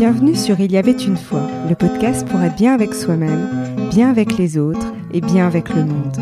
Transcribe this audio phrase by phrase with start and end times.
[0.00, 4.08] Bienvenue sur Il y avait une fois, le podcast pour être bien avec soi-même, bien
[4.08, 6.16] avec les autres et bien avec le monde.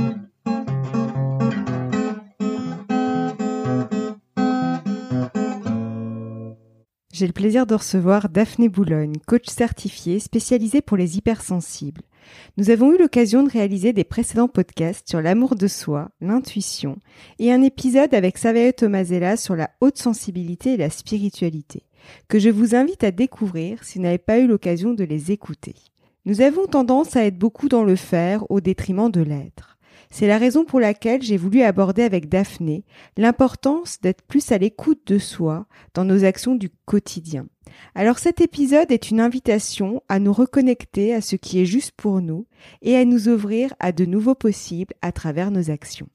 [7.12, 12.02] J'ai le plaisir de recevoir Daphné Boulogne, coach certifiée spécialisée pour les hypersensibles.
[12.56, 16.98] Nous avons eu l'occasion de réaliser des précédents podcasts sur l'amour de soi, l'intuition
[17.38, 21.84] et un épisode avec Savaya Tomasella sur la haute sensibilité et la spiritualité,
[22.28, 25.74] que je vous invite à découvrir si vous n'avez pas eu l'occasion de les écouter.
[26.24, 29.78] Nous avons tendance à être beaucoup dans le faire au détriment de l'être.
[30.10, 32.84] C'est la raison pour laquelle j'ai voulu aborder avec Daphné
[33.16, 37.46] l'importance d'être plus à l'écoute de soi dans nos actions du quotidien.
[37.94, 42.20] Alors cet épisode est une invitation à nous reconnecter à ce qui est juste pour
[42.20, 42.46] nous
[42.82, 46.08] et à nous ouvrir à de nouveaux possibles à travers nos actions.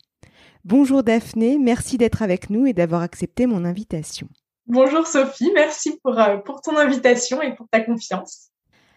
[0.66, 4.28] Bonjour Daphné, merci d'être avec nous et d'avoir accepté mon invitation.
[4.68, 8.50] Bonjour Sophie, merci pour, euh, pour ton invitation et pour ta confiance.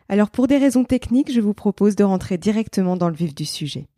[0.08, 3.44] Alors pour des raisons techniques, je vous propose de rentrer directement dans le vif du
[3.44, 3.88] sujet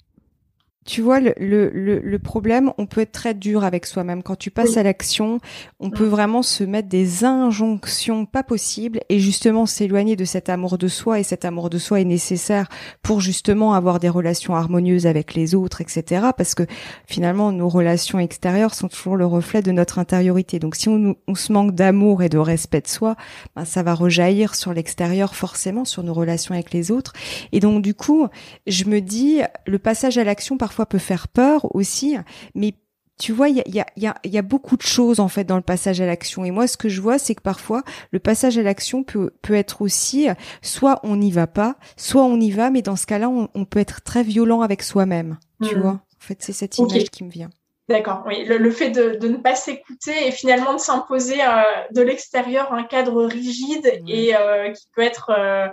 [0.87, 4.23] tu vois, le, le, le, problème, on peut être très dur avec soi-même.
[4.23, 5.39] Quand tu passes à l'action,
[5.81, 10.79] on peut vraiment se mettre des injonctions pas possibles et justement s'éloigner de cet amour
[10.79, 11.21] de soi.
[11.21, 12.69] Et cet amour de soi est nécessaire
[13.03, 16.29] pour justement avoir des relations harmonieuses avec les autres, etc.
[16.35, 16.63] Parce que
[17.07, 20.59] finalement, nos relations extérieures sont toujours le reflet de notre intériorité.
[20.59, 23.15] Donc si on, on se manque d'amour et de respect de soi,
[23.57, 27.13] ben, ça va rejaillir sur l'extérieur forcément, sur nos relations avec les autres.
[27.53, 28.27] Et donc du coup,
[28.67, 32.17] je me dis, le passage à l'action parfois peut faire peur aussi,
[32.55, 32.75] mais
[33.19, 35.29] tu vois, il y a, y, a, y, a, y a, beaucoup de choses en
[35.29, 36.45] fait dans le passage à l'action.
[36.45, 39.55] Et moi, ce que je vois, c'est que parfois, le passage à l'action peut, peut
[39.55, 40.29] être aussi,
[40.63, 43.81] soit on n'y va pas, soit on y va, mais dans ce cas-là, on, peut
[43.81, 45.39] être très violent avec soi-même.
[45.63, 45.81] Tu hmm.
[45.81, 47.51] vois, en fait, c'est cette image qui me vient.
[47.89, 48.45] D'accord, oui.
[48.45, 52.85] Le, fait de, de, ne pas s'écouter et finalement de s'imposer euh, de l'extérieur un
[52.85, 55.69] cadre rigide et euh, qui peut être euh,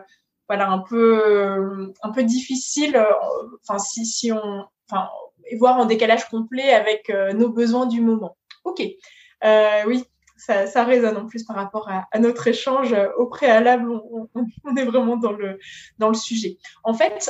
[0.48, 2.98] voilà un peu un peu difficile.
[3.68, 5.10] Enfin, si, si on enfin,
[5.48, 8.38] et voir en décalage complet avec euh, nos besoins du moment.
[8.64, 8.82] Ok,
[9.44, 10.04] euh, oui,
[10.38, 13.90] ça, ça, résonne en plus par rapport à, notre échange euh, au préalable.
[13.90, 15.60] On, est vraiment dans le
[15.98, 16.58] dans le sujet.
[16.84, 17.30] En fait,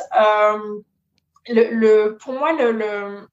[1.48, 3.28] le, pour moi, le,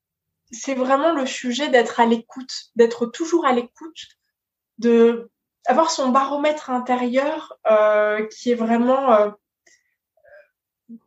[0.50, 4.08] c'est vraiment le sujet d'être à l'écoute, d'être toujours à l'écoute,
[4.78, 5.30] de
[5.66, 7.56] avoir son baromètre intérieur
[8.30, 9.32] qui est vraiment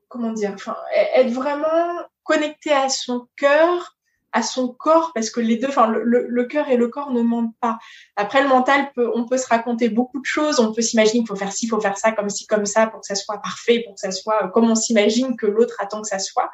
[0.08, 3.96] comment dire, enfin, être vraiment connecté à son cœur,
[4.34, 7.56] à son corps, parce que les deux, enfin, le, cœur et le corps ne mentent
[7.62, 7.80] pas.
[8.18, 10.60] Après, le mental, peut, on peut se raconter beaucoup de choses.
[10.60, 12.88] On peut s'imaginer qu'il faut faire ci, il faut faire ça, comme ci, comme ça,
[12.88, 16.02] pour que ça soit parfait, pour que ça soit comme on s'imagine que l'autre attend
[16.02, 16.52] que ça soit.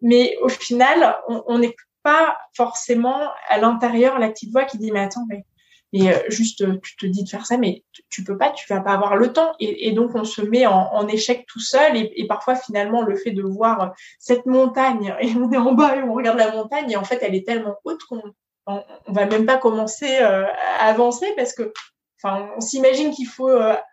[0.00, 5.00] Mais au final, on n'est pas forcément à l'intérieur la petite voix qui dit mais
[5.00, 5.44] attends, mais
[5.92, 8.66] et euh, juste euh, tu te dis de faire ça mais tu, peux pas tu
[8.72, 9.52] vas pas avoir le temps.
[9.58, 11.96] Et, et donc on se met en, en échec tout seul.
[11.96, 15.96] Et, et, parfois finalement le fait de voir cette montagne et on est en bas
[15.96, 18.22] et on regarde la montagne et en fait elle est tellement haute qu'on
[18.66, 20.44] on, va même pas commencer euh,
[20.78, 21.72] à avancer parce que
[22.22, 23.50] enfin on s'imagine qu'il faut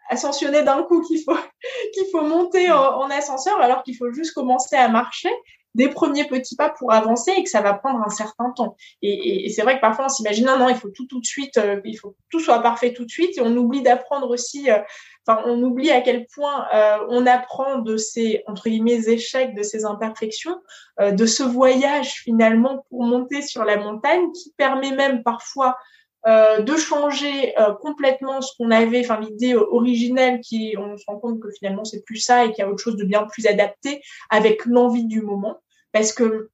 [0.09, 1.37] ascensionner d'un coup qu'il faut
[1.93, 5.31] qu'il faut monter en, en ascenseur alors qu'il faut juste commencer à marcher
[5.75, 8.75] des premiers petits pas pour avancer et que ça va prendre un certain temps.
[9.01, 11.25] Et, et, c'est vrai que parfois on s'imagine non, non, il faut tout tout de
[11.25, 14.29] suite, euh, il faut que tout soit parfait tout de suite et on oublie d'apprendre
[14.29, 14.79] aussi, euh,
[15.27, 19.63] enfin on oublie à quel point euh, on apprend de ces entre guillemets échecs, de
[19.63, 20.55] ces imperfections,
[20.99, 25.75] de ce voyage finalement pour monter sur la montagne qui permet même parfois
[26.25, 31.49] de changer complètement ce qu'on avait, enfin l'idée originelle qui, on se rend compte que
[31.51, 34.65] finalement c'est plus ça et qu'il y a autre chose de bien plus adapté avec
[34.65, 35.59] l'envie du moment
[35.95, 36.49] parce que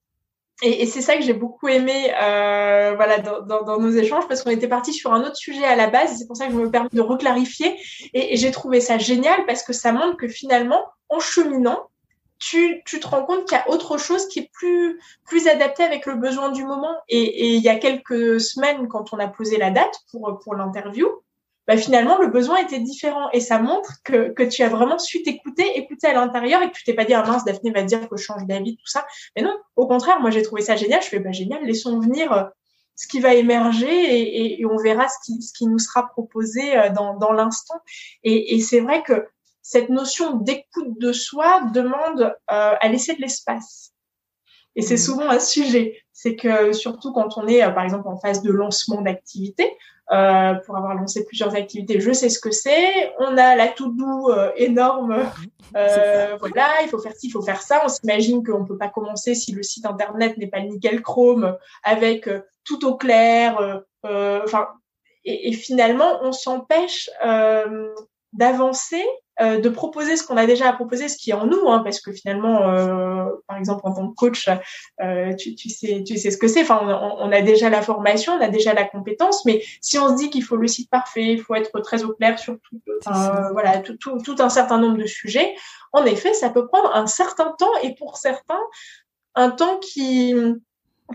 [0.61, 4.67] et, c'est ça que j'ai beaucoup aimé euh, voilà dans, nos échanges parce qu'on était
[4.67, 6.89] parti sur un autre sujet à la base c'est pour ça que je me permets
[6.93, 7.75] de reclarifier
[8.13, 11.87] et, j'ai trouvé ça génial parce que ça montre que finalement en cheminant
[12.37, 15.83] tu, tu te rends compte qu'il y a autre chose qui est plus plus adapté
[15.83, 16.95] avec le besoin du moment.
[17.07, 20.55] Et, et il y a quelques semaines quand on a posé la date pour pour
[20.55, 21.07] l'interview
[21.67, 25.23] bah, finalement le besoin était différent et ça montre que, que tu as vraiment su
[25.23, 28.09] t'écouter, écouter à l'intérieur et que tu t'es pas dit ah mince Daphné va dire
[28.09, 29.05] que je change d'avis tout ça.
[29.35, 31.01] Mais non, au contraire, moi j'ai trouvé ça génial.
[31.01, 32.43] Je fais bah génial, laissons venir euh,
[32.95, 36.89] ce qui va émerger et, on verra ce qui, ce qui nous sera proposé euh,
[36.89, 37.79] dans, dans l'instant.
[38.23, 39.27] Et, et c'est vrai que
[39.61, 42.33] cette notion d'écoute de soi demande euh,
[42.79, 43.93] à laisser de l'espace.
[44.75, 44.97] Et c'est mmh.
[44.97, 45.97] souvent un sujet.
[46.13, 49.77] C'est que surtout quand on est, par exemple, en phase de lancement d'activité,
[50.11, 53.13] euh, pour avoir lancé plusieurs activités, je sais ce que c'est.
[53.19, 55.31] On a la tout doux euh, énorme.
[55.77, 57.81] Euh, voilà, il faut faire ci, il faut faire ça.
[57.85, 62.27] On s'imagine qu'on peut pas commencer si le site internet n'est pas nickel chrome avec
[62.27, 63.83] euh, tout au clair.
[64.03, 64.67] Enfin,
[65.23, 67.09] et, et, finalement, on s'empêche
[68.33, 69.05] d'avancer
[69.41, 71.79] euh, de proposer ce qu'on a déjà à proposer, ce qui est en nous, hein,
[71.83, 74.47] parce que finalement, euh, par exemple, en tant que coach,
[75.01, 76.61] euh, tu, tu, sais, tu sais ce que c'est.
[76.61, 80.09] Enfin, on, on, a déjà la formation, on a déjà la compétence, mais si on
[80.09, 82.79] se dit qu'il faut le site parfait, il faut être très au clair sur tout,
[83.05, 85.55] voilà, tout, tout, tout un certain nombre de sujets,
[85.91, 88.61] en effet, ça peut prendre un certain temps et pour certains,
[89.33, 90.35] un temps qui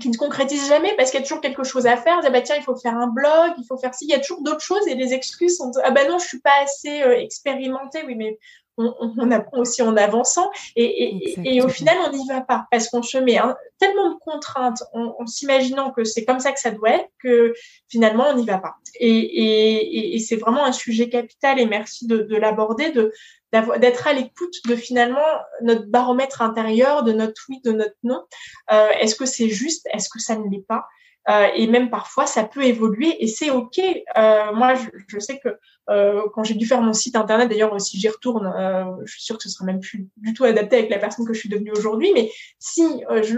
[0.00, 2.20] qui ne concrétise jamais parce qu'il y a toujours quelque chose à faire.
[2.30, 4.04] bah tiens, il faut faire un blog, il faut faire ci.
[4.06, 6.40] Il y a toujours d'autres choses et les excuses sont ah ben non, je suis
[6.40, 8.02] pas assez euh, expérimentée.
[8.06, 8.38] Oui, mais
[8.76, 12.66] on, on, apprend aussi en avançant et, et, et au final, on n'y va pas
[12.70, 13.38] parce qu'on se met
[13.78, 17.54] tellement de contraintes en, en s'imaginant que c'est comme ça que ça doit être que
[17.88, 18.76] finalement, on n'y va pas.
[18.98, 23.12] Et, et c'est vraiment un sujet capital et merci de, de l'aborder, de
[23.78, 25.24] d'être à l'écoute de finalement
[25.62, 28.22] notre baromètre intérieur, de notre oui, de notre non.
[28.72, 29.86] Euh, est-ce que c'est juste?
[29.92, 30.86] Est-ce que ça ne l'est pas?
[31.28, 33.80] Euh, Et même parfois, ça peut évoluer et c'est ok.
[34.16, 34.74] Euh, moi,
[35.08, 35.48] je, sais que
[35.90, 38.52] euh, quand j'ai dû faire mon site internet, d'ailleurs, si j'y retourne,
[39.04, 41.32] je suis sûre que ce sera même plus du tout adapté avec la personne que
[41.32, 42.12] je suis devenue aujourd'hui.
[42.14, 42.84] Mais si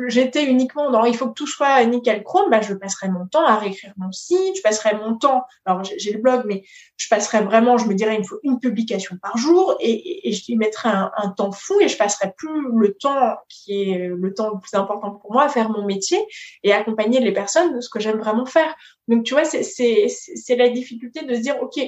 [0.08, 3.44] j'étais uniquement dans il faut que tout soit nickel chrome, bah, je passerais mon temps
[3.44, 5.44] à réécrire mon site, je passerais mon temps.
[5.64, 6.64] Alors j'ai le blog, mais
[6.96, 10.52] je passerais vraiment, je me dirais, il me faut une publication par jour et, je
[10.52, 14.34] y mettrais un, un, temps fou et je passerais plus le temps qui est le
[14.34, 16.18] temps le plus important pour moi à faire mon métier
[16.62, 18.74] et accompagner les personnes ce que j'aime vraiment faire.
[19.08, 21.78] Donc tu vois, c'est la difficulté de se dire, ok,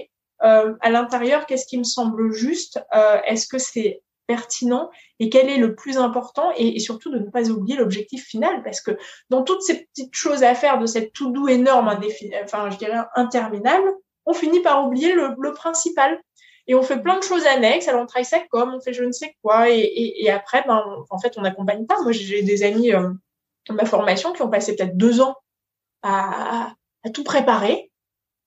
[0.43, 5.51] euh, à l'intérieur, qu'est-ce qui me semble juste euh, Est-ce que c'est pertinent et quel
[5.51, 8.93] est le plus important et, surtout de ne pas oublier l'objectif final parce que
[9.29, 11.89] dans toutes ces petites choses à faire de cette tout doux énorme,
[12.45, 13.93] enfin je dirais interminable,
[14.27, 16.21] on finit par oublier le, principal
[16.69, 17.89] et on fait plein de choses annexes.
[17.89, 20.63] Alors on travaille ça comme, on fait je ne sais quoi et, et, et après,
[20.65, 22.01] ben, en fait, on n'accompagne pas.
[22.03, 23.11] Moi, j'ai des amis euh,
[23.69, 25.35] de ma formation qui ont passé peut-être deux ans
[26.03, 26.73] à,
[27.05, 27.91] à tout préparer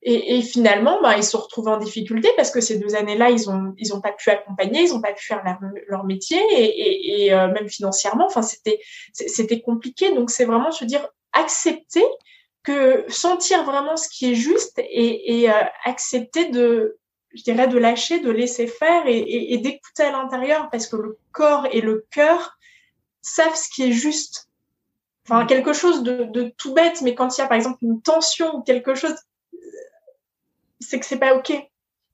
[0.06, 3.50] et, et, finalement, bah, ils se retrouvent en difficulté parce que ces deux années-là, ils
[3.50, 5.42] ont ils ont pas pu accompagner, ils ont pas pu faire
[5.88, 8.80] leur, métier et, et, et euh, même financièrement, enfin c'était
[9.14, 10.14] c'était compliqué.
[10.14, 12.04] Donc c'est vraiment se dire accepter
[12.64, 15.54] que sentir vraiment ce qui est juste et, euh,
[15.86, 16.98] accepter de
[17.34, 21.66] je dirais de lâcher, de laisser faire et, d'écouter à l'intérieur parce que le corps
[21.72, 22.58] et le cœur
[23.22, 24.50] savent ce qui est juste.
[25.26, 28.58] Enfin, quelque chose de, tout bête, mais quand il y a par exemple une tension
[28.58, 29.16] ou quelque chose
[30.80, 31.54] c'est que c'est pas ok.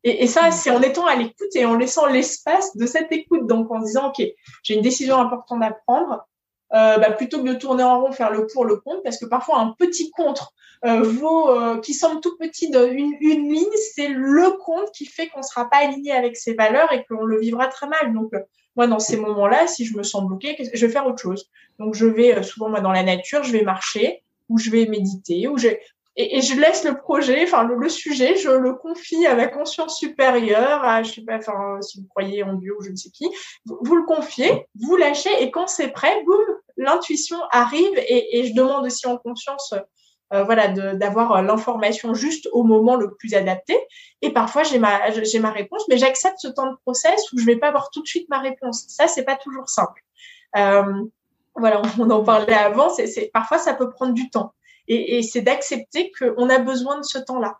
[0.03, 3.47] Et, ça, c'est en étant à l'écoute et en laissant l'espace de cette écoute.
[3.47, 4.25] Donc en disant, ok,
[4.63, 6.25] j'ai une décision importante à prendre.
[6.71, 9.25] Euh, bah, plutôt que de tourner en rond, faire le pour, le contre, parce que
[9.25, 10.53] parfois un petit contre
[10.85, 13.65] euh, vaut, euh, qui semble tout petit d'une une ligne,
[13.95, 17.39] c'est le contre qui fait qu'on sera pas aligné avec ses valeurs et qu'on le
[17.39, 18.13] vivra très mal.
[18.13, 18.31] Donc
[18.79, 21.49] moi, dans ces moments-là, si je me sens bloquée, je vais faire autre chose.
[21.79, 24.85] Donc je vais euh, souvent moi dans la nature, je vais marcher ou je vais
[24.85, 25.67] méditer ou je
[26.15, 30.83] et, je laisse le projet, enfin le, sujet, je le confie à ma conscience supérieure,
[30.83, 31.39] à je sais pas,
[31.81, 33.27] si vous croyez en Dieu ou je ne sais qui,
[33.65, 36.41] vous, le confiez, vous lâchez et quand c'est prêt, boum,
[36.77, 39.73] l'intuition arrive et, et, je demande aussi en conscience.
[40.31, 43.75] Euh, voilà, d'avoir l'information juste au moment le plus adapté.
[44.21, 47.45] Et parfois, j'ai ma, j'ai ma réponse, mais j'accepte ce temps de process où je
[47.45, 48.85] vais pas avoir tout de suite ma réponse.
[48.89, 50.03] Ça, c'est pas toujours simple.
[50.55, 51.03] Euh,
[51.55, 52.89] voilà, on en parlait avant.
[52.91, 54.53] C'est, parfois, ça peut prendre du temps.
[54.87, 57.57] Et, et c'est d'accepter qu'on a besoin de ce temps-là.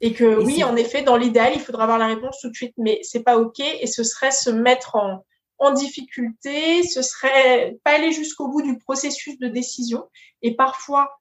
[0.00, 2.74] Et que oui, en effet, dans l'idéal, il faudra avoir la réponse tout de suite,
[2.78, 3.60] mais c'est pas ok.
[3.60, 5.24] Et ce serait se mettre en,
[5.58, 10.08] en difficulté, ce serait pas aller jusqu'au bout du processus de décision.
[10.42, 11.18] Et parfois,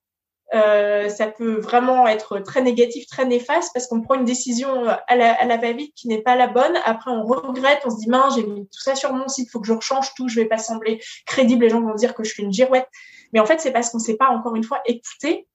[0.53, 5.15] euh, ça peut vraiment être très négatif, très néfaste, parce qu'on prend une décision à
[5.15, 6.77] la, à va-vite qui n'est pas la bonne.
[6.85, 9.51] Après, on regrette, on se dit mince, j'ai mis tout ça sur mon site, il
[9.51, 12.23] faut que je rechange tout, je vais pas sembler crédible, les gens vont dire que
[12.23, 12.87] je suis une girouette.
[13.33, 15.47] Mais en fait, c'est parce qu'on ne s'est pas encore une fois écouté.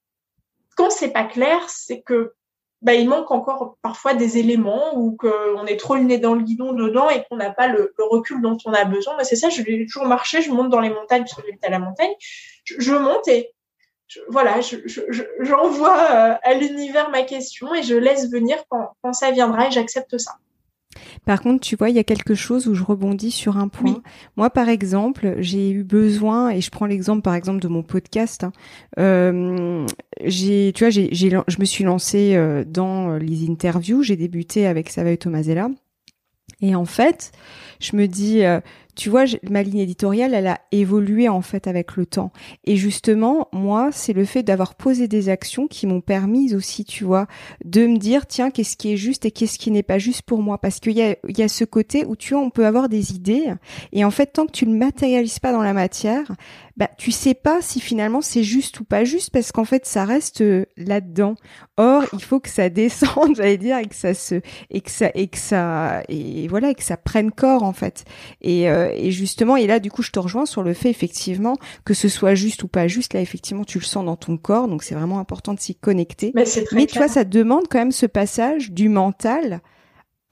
[0.76, 2.34] Quand c'est pas clair, c'est que
[2.82, 6.42] bah, il manque encore parfois des éléments ou qu'on est trop le nez dans le
[6.42, 9.14] guidon dedans et qu'on n'a pas le, recul dont on a besoin.
[9.22, 11.68] C'est ça, je vais toujours marcher, je monte dans les montagnes parce que j'habite à
[11.68, 12.12] la montagne.
[12.64, 13.52] Je monte et
[14.10, 14.60] je, voilà,
[15.40, 19.68] j'envoie je, euh, à l'univers ma question et je laisse venir quand, quand ça viendra
[19.68, 20.32] et j'accepte ça.
[21.24, 24.02] Par contre, tu vois, il y a quelque chose où je rebondis sur un point.
[24.36, 28.42] Moi, par exemple, j'ai eu besoin, et je prends l'exemple, par exemple, de mon podcast.
[28.42, 28.52] Hein,
[28.98, 29.86] euh,
[30.24, 34.02] j'ai, tu vois, j'ai, je me suis lancée euh, dans les interviews.
[34.02, 35.68] J'ai débuté avec Sava et Tomasella.
[36.60, 37.30] Et en fait,
[37.78, 38.60] je me dis, euh,
[39.00, 42.32] tu vois, ma ligne éditoriale, elle a évolué en fait avec le temps.
[42.66, 47.04] Et justement, moi, c'est le fait d'avoir posé des actions qui m'ont permis aussi, tu
[47.04, 47.26] vois,
[47.64, 50.42] de me dire, tiens, qu'est-ce qui est juste et qu'est-ce qui n'est pas juste pour
[50.42, 50.58] moi?
[50.58, 53.14] Parce qu'il y a, y a ce côté où, tu vois, on peut avoir des
[53.14, 53.46] idées.
[53.94, 56.32] Et en fait, tant que tu ne matérialises pas dans la matière,
[56.80, 60.06] bah tu sais pas si finalement c'est juste ou pas juste parce qu'en fait ça
[60.06, 61.34] reste euh, là-dedans.
[61.76, 64.36] Or, il faut que ça descende, j'allais dire, et que ça se
[64.70, 68.06] et que ça et que ça et voilà, et que ça prenne corps en fait.
[68.40, 71.56] Et, euh, et justement, et là du coup, je te rejoins sur le fait effectivement
[71.84, 73.12] que ce soit juste ou pas juste.
[73.12, 76.32] Là, effectivement, tu le sens dans ton corps, donc c'est vraiment important de s'y connecter.
[76.34, 79.60] Mais, Mais tu vois, ça demande quand même ce passage du mental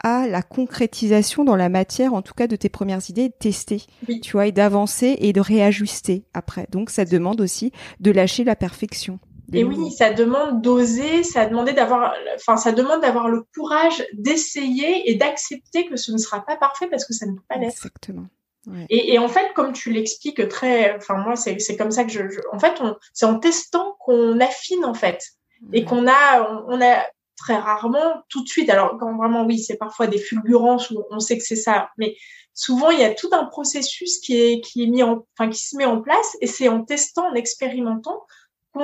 [0.02, 3.82] à la concrétisation dans la matière, en tout cas de tes premières idées, de tester,
[4.22, 6.66] tu vois, et d'avancer et de réajuster après.
[6.70, 9.18] Donc ça demande aussi de lâcher la perfection.
[9.52, 15.10] Et oui, ça demande d'oser, ça demande d'avoir, enfin, ça demande d'avoir le courage d'essayer
[15.10, 17.72] et d'accepter que ce ne sera pas parfait parce que ça ne peut pas l'être.
[17.72, 18.26] Exactement.
[18.90, 22.20] Et, et, en fait, comme tu l'expliques très, enfin moi, c'est comme ça que je,
[22.52, 22.74] en fait,
[23.14, 25.24] c'est en testant qu'on affine en fait,
[25.72, 27.04] et qu'on a, on, a
[27.38, 28.68] très rarement tout de suite.
[28.68, 32.16] Alors quand vraiment oui, c'est parfois des fulgurances où on sait que c'est ça, mais
[32.52, 35.62] souvent il y a tout un processus qui est qui est mis en, enfin qui
[35.62, 38.20] se met en place et c'est en testant, en expérimentant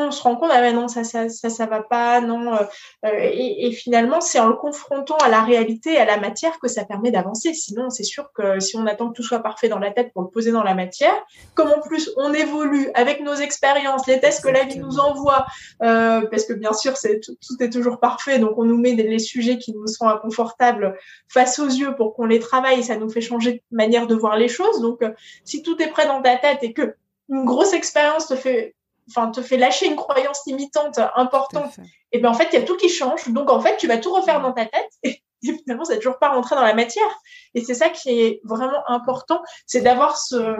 [0.00, 2.58] on se rend compte ah ben non ça ça ça ça va pas non euh,
[3.06, 6.68] euh, et, et, finalement c'est en le confrontant à la réalité à la matière que
[6.68, 7.54] ça permet d'avancer.
[7.54, 10.22] Sinon c'est sûr que si on attend que tout soit parfait dans la tête pour
[10.22, 11.14] le poser dans la matière
[11.54, 15.46] comme en plus on évolue avec nos expériences les tests que la vie nous envoie
[15.82, 19.04] euh, parce que bien sûr c'est tout, est toujours parfait donc on nous met des,
[19.04, 20.96] les sujets qui nous sont inconfortables
[21.28, 24.36] face aux yeux pour qu'on les travaille ça nous fait changer de manière de voir
[24.36, 24.80] les choses.
[24.80, 25.02] Donc
[25.44, 26.94] si tout est prêt dans ta tête et que
[27.28, 28.74] une grosse expérience te fait
[29.08, 31.76] enfin te fait lâcher une croyance limitante importante,
[32.12, 33.28] et bien en fait il y a tout qui change.
[33.28, 35.22] Donc en fait tu vas tout refaire dans ta tête et,
[35.64, 37.18] finalement ça n'est toujours pas rentré dans la matière.
[37.54, 40.56] Et c'est ça qui est vraiment important, c'est d'avoir ce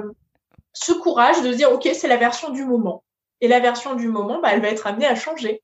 [0.72, 3.04] ce courage de dire ok c'est la version du moment
[3.40, 5.62] et la version du moment bah, elle va être amenée à changer.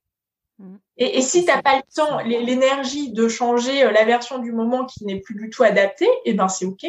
[0.61, 0.75] Mm.
[0.97, 4.85] Et, et si t'as pas le temps, l'énergie de changer euh, la version du moment
[4.85, 6.85] qui n'est plus du tout adaptée, et ben c'est ok.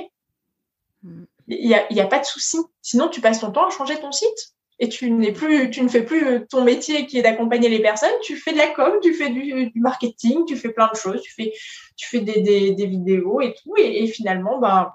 [1.03, 1.25] Mm.
[1.49, 2.59] Il y a, y a pas de souci.
[2.83, 5.89] Sinon, tu passes ton temps à changer ton site et tu n'es plus, tu ne
[5.89, 9.15] fais plus ton métier qui est d'accompagner les personnes, tu fais de la com, tu
[9.15, 11.53] fais du, marketing, tu fais plein de choses, tu fais,
[11.97, 12.41] tu fais des,
[12.75, 14.93] des, vidéos et tout, et, finalement, ben,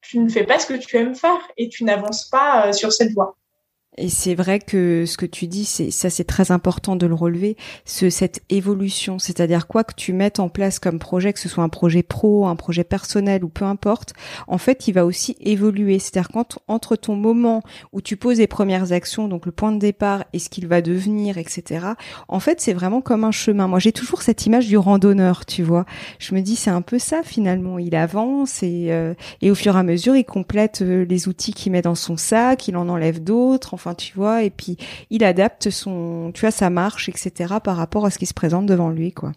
[0.00, 2.92] tu ne fais pas ce que tu aimes faire et tu n'avances pas euh, sur
[2.92, 3.36] cette voie.
[3.96, 7.14] Et c'est vrai que ce que tu dis, c'est ça, c'est très important de le
[7.14, 7.56] relever.
[7.84, 11.62] Ce, cette évolution, c'est-à-dire quoi que tu mettes en place comme projet, que ce soit
[11.62, 14.14] un projet pro, un projet personnel ou peu importe,
[14.48, 15.98] en fait, il va aussi évoluer.
[15.98, 19.78] C'est-à-dire quand entre ton moment où tu poses les premières actions, donc le point de
[19.78, 21.86] départ et ce qu'il va devenir, etc.
[22.26, 23.68] En fait, c'est vraiment comme un chemin.
[23.68, 25.84] Moi, j'ai toujours cette image du randonneur, tu vois.
[26.18, 27.78] Je me dis, c'est un peu ça finalement.
[27.78, 31.52] Il avance et euh, et au fur et à mesure, il complète euh, les outils
[31.52, 34.78] qu'il met dans son sac, il en enlève d'autres tu vois, et puis
[35.10, 37.56] il adapte son, tu vois, sa marche, etc.
[37.62, 39.32] par rapport à ce qui se présente devant lui, quoi.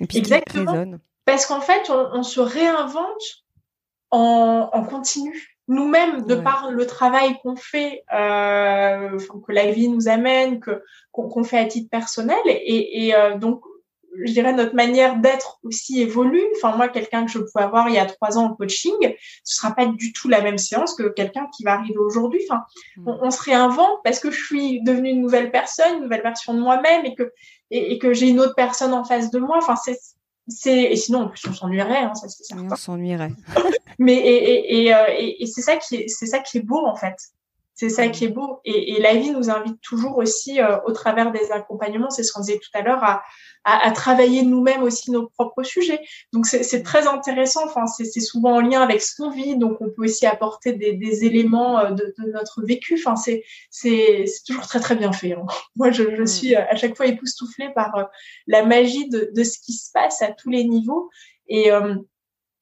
[0.00, 0.96] Et puis Exactement.
[1.26, 3.44] Parce qu'en fait, on, se réinvente
[4.10, 5.58] en, continu.
[5.68, 11.44] Nous-mêmes, de par le travail qu'on fait, euh, que la vie nous amène, que qu'on
[11.44, 13.62] fait à titre personnel, et, et euh, donc
[14.22, 16.44] je dirais notre manière d'être aussi évolue.
[16.56, 18.94] Enfin moi, quelqu'un que je pouvais avoir il y a trois ans en coaching,
[19.44, 22.40] ce sera pas du tout la même séance que quelqu'un qui va arriver aujourd'hui.
[22.48, 22.64] Enfin,
[22.96, 23.08] hmm.
[23.22, 26.60] on, se réinvente parce que je suis devenue une nouvelle personne, une nouvelle version de
[26.60, 27.32] moi-même et que
[27.70, 29.58] et, que j'ai une autre personne en face de moi.
[29.58, 29.98] Enfin c'est
[30.46, 32.68] c'est et sinon en plus on s'ennuierait, hein, ça c'est certain.
[32.70, 33.32] on s'ennuierait.
[33.98, 36.84] Mais et et, euh, et, et c'est ça qui est c'est ça qui est beau
[36.84, 37.16] en fait.
[37.76, 38.60] C'est ça qui est beau.
[38.64, 42.32] Et, et, la vie nous invite toujours aussi, euh, au travers des accompagnements, c'est ce
[42.32, 43.24] qu'on disait tout à l'heure, à,
[43.64, 46.00] à, à, travailler nous-mêmes aussi nos propres sujets.
[46.32, 47.64] Donc c'est très intéressant.
[47.64, 49.56] Enfin, c'est souvent en lien avec ce qu'on vit.
[49.56, 52.94] Donc on peut aussi apporter des, des éléments euh, de, de, notre vécu.
[52.94, 55.32] Enfin, c'est c'est toujours très très bien fait.
[55.32, 55.46] Hein.
[55.76, 58.04] Moi, je, je, suis à chaque fois époustouflée par euh,
[58.46, 61.10] la magie de, de, ce qui se passe à tous les niveaux.
[61.48, 61.70] Et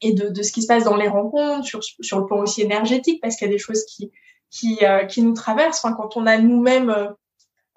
[0.04, 2.60] et de, de, ce qui se passe dans les rencontres, sur, sur le plan aussi
[2.60, 4.10] énergétique, parce qu'il y a des choses qui,
[4.52, 5.80] qui, euh, qui nous traverse.
[5.80, 7.08] Quand on a nous-mêmes euh,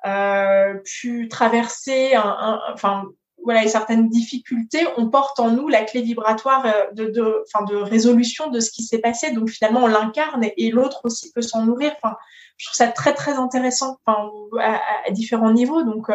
[0.06, 3.06] euh, pu traverser un, enfin,
[3.46, 8.50] voilà, certaines difficultés, on porte en nous la clé vibratoire de, de, enfin, de résolution
[8.50, 9.32] de ce qui s'est passé.
[9.32, 11.94] Donc finalement, on l'incarne et, l'autre aussi peut s'en nourrir.
[12.02, 12.18] Enfin,
[12.58, 15.84] je trouve ça très très intéressant, enfin, à, différents niveaux.
[15.84, 16.08] Donc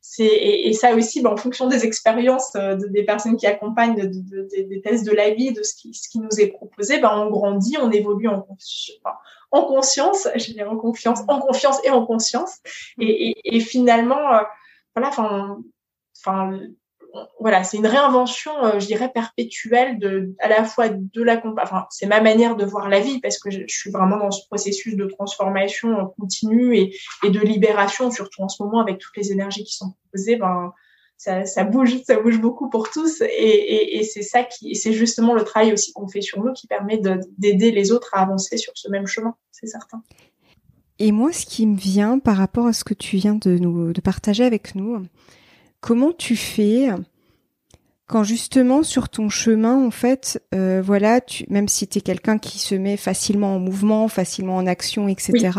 [0.00, 3.96] c'est et, et, ça aussi, ben, en fonction des expériences de, des personnes qui accompagnent
[3.96, 7.00] de, de, des tests de la vie, de ce qui, ce qui nous est proposé,
[7.00, 8.46] ben, on grandit, on évolue en,
[9.50, 12.58] en conscience, je dire en confiance, en confiance et en conscience.
[13.00, 14.42] Et, et, et finalement, euh,
[14.94, 15.58] voilà, enfin,
[16.26, 16.58] enfin,
[17.40, 21.86] voilà, c'est une réinvention, euh, je dirais, perpétuelle de, à la fois de la, enfin,
[21.90, 24.96] c'est ma manière de voir la vie parce que je, suis vraiment dans ce processus
[24.96, 29.74] de transformation continue et, de libération, surtout en ce moment avec toutes les énergies qui
[29.74, 30.36] sont proposées.
[30.36, 30.72] Ben,
[31.16, 35.72] ça, bouge, ça bouge beaucoup pour tous, et c'est ça qui, c'est justement le travail
[35.72, 37.00] aussi qu'on fait sur nous qui permet
[37.38, 40.02] d'aider les autres à avancer sur ce même chemin, c'est certain.
[40.98, 43.94] Et moi, ce qui me vient par rapport à ce que tu viens de nous
[43.94, 45.06] de partager avec nous,
[45.86, 46.88] comment tu fais
[48.08, 52.38] quand justement sur ton chemin, en fait, euh, voilà, tu, même si tu es quelqu'un
[52.38, 55.58] qui se met facilement en mouvement, facilement en action, etc.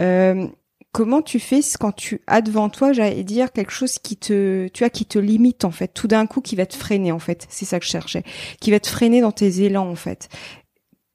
[0.00, 0.46] Euh,
[0.90, 4.84] comment tu fais quand tu as devant toi, j'allais dire quelque chose qui te, tu
[4.84, 7.46] vois, qui te limite en fait, tout d'un coup, qui va te freiner en fait,
[7.50, 8.22] c'est ça que je cherchais,
[8.58, 10.30] qui va te freiner dans tes élans en fait.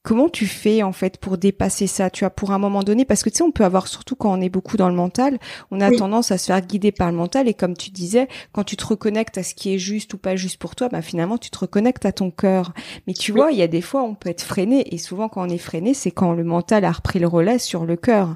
[0.08, 3.24] Comment tu fais en fait pour dépasser ça Tu as pour un moment donné, parce
[3.24, 5.38] que tu sais, on peut avoir surtout quand on est beaucoup dans le mental,
[5.70, 7.50] on a tendance à se faire guider par le mental.
[7.50, 10.38] Et comme tu disais, quand tu te reconnectes à ce qui est juste ou pas
[10.38, 12.72] juste pour toi, ben finalement tu te reconnectes à ton cœur.
[13.06, 14.96] Mais tu vois, il y a des fois on peut être freiné.
[14.96, 17.86] Et souvent quand on est freiné, c'est quand le mental a repris le relais sur
[17.86, 18.34] le cœur.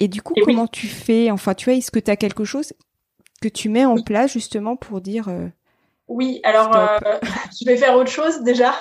[0.00, 1.30] Et du coup, comment tu fais?
[1.30, 2.72] Enfin, tu vois, est-ce que tu as quelque chose
[3.40, 5.46] que tu mets en place justement pour dire euh,
[6.08, 6.98] Oui, alors euh,
[7.60, 8.74] je vais faire autre chose déjà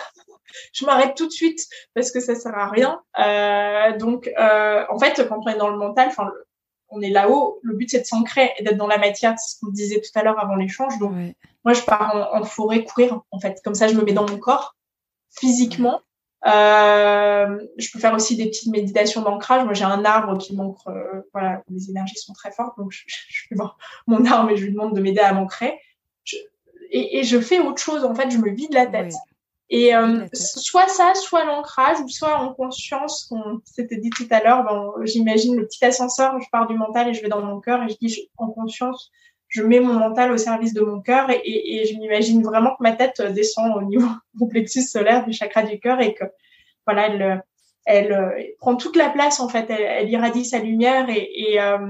[0.74, 1.60] je m'arrête tout de suite
[1.94, 3.02] parce que ça sert à rien.
[3.20, 6.32] Euh, donc, euh, en fait, quand on est dans le mental, enfin,
[6.90, 7.60] on est là-haut.
[7.64, 9.34] Le but c'est de s'ancrer et d'être dans la matière.
[9.38, 10.98] C'est ce qu'on disait tout à l'heure avant l'échange.
[11.00, 11.14] Donc,
[11.64, 13.22] moi, je pars en, forêt courir.
[13.32, 14.76] En fait, comme ça, je me mets dans mon corps
[15.32, 16.02] physiquement.
[16.46, 19.64] Euh, je peux faire aussi des petites méditations d'ancrage.
[19.64, 20.88] Moi, j'ai un arbre qui m'ancre.
[20.90, 24.58] Euh, voilà, les énergies sont très fortes, donc je, je, vais voir mon arbre et
[24.58, 25.80] je lui demande de m'aider à m'ancrer.
[26.92, 28.06] Et, et, je fais autre chose.
[28.06, 29.14] En fait, je me vide la tête.
[29.70, 34.44] Et euh, soit ça, soit l'ancrage, ou soit en conscience, on s'était dit tout à
[34.44, 37.60] l'heure, ben, j'imagine le petit ascenseur, je pars du mental et je vais dans mon
[37.60, 39.12] cœur et je dis en conscience,
[39.48, 42.76] je mets mon mental au service de mon cœur et, et, et je m'imagine vraiment
[42.76, 46.26] que ma tête descend au niveau du plexus solaire, du chakra du cœur et que
[46.86, 47.44] voilà, elle,
[47.86, 51.88] elle, prend toute la place en fait, elle, elle irradie sa lumière et, et euh,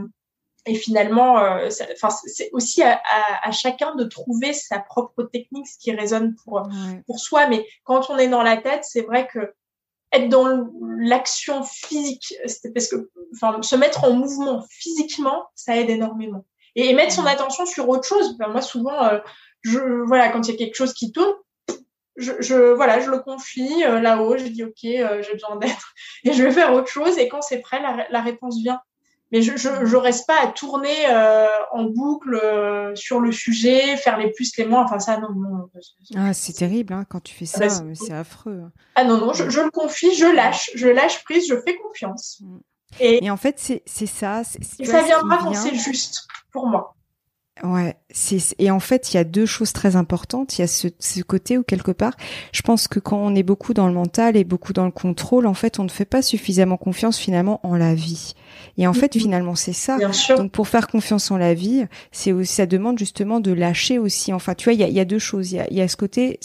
[0.66, 5.68] et finalement, euh, enfin, c'est aussi à, à, à, chacun de trouver sa propre technique,
[5.68, 6.64] ce qui résonne pour
[7.06, 7.48] pour soi.
[7.48, 9.54] Mais quand on est dans la tête, c'est vrai que
[10.16, 10.68] être dans
[10.98, 16.46] l'action physique, c'est parce que, enfin, se mettre en mouvement physiquement, ça aide énormément.
[16.76, 18.38] Et, mettre son attention sur autre chose.
[18.40, 19.20] moi, souvent, euh,
[19.62, 21.34] je, voilà, quand il y a quelque chose qui tourne,
[22.18, 24.38] je, je voilà, je le confie euh, là-haut.
[24.38, 27.18] Je dis ok, euh, j'ai besoin d'être, et je vais faire autre chose.
[27.18, 28.80] Et quand c'est prêt, la, la réponse vient
[29.36, 33.98] mais je, je, je, reste pas à tourner euh, en boucle euh, sur le sujet,
[33.98, 34.86] faire les plus, les moins.
[34.86, 35.70] Enfin, ça, non, non.
[36.16, 38.64] Ah, c'est terrible hein, quand tu fais ça, c'est affreux.
[38.96, 42.40] Ah non, non, je, je, le confie, je lâche, je lâche prise, je fais confiance.
[42.40, 42.58] Mm.
[43.02, 44.44] Et, Et en fait, c'est ça.
[44.80, 46.96] Et ça viendra quand c'est juste pour moi.
[47.64, 50.58] Ouais, c'est et en fait il y a deux choses très importantes.
[50.58, 52.14] Il y a ce, ce, côté où quelque part,
[52.52, 55.48] je pense que quand on est beaucoup dans le mental et beaucoup dans le contrôle,
[55.48, 58.34] en fait, on ne fait pas suffisamment confiance finalement en la vie.
[58.78, 59.20] Et en fait, mm-hmm.
[59.20, 59.98] finalement, c'est ça.
[60.36, 64.34] Donc pour faire confiance en la vie, c'est aussi ça demande justement de lâcher aussi.
[64.34, 65.54] Enfin, tu vois, il y a, il y a deux choses.
[65.54, 66.40] Il y a, il y a ce côté,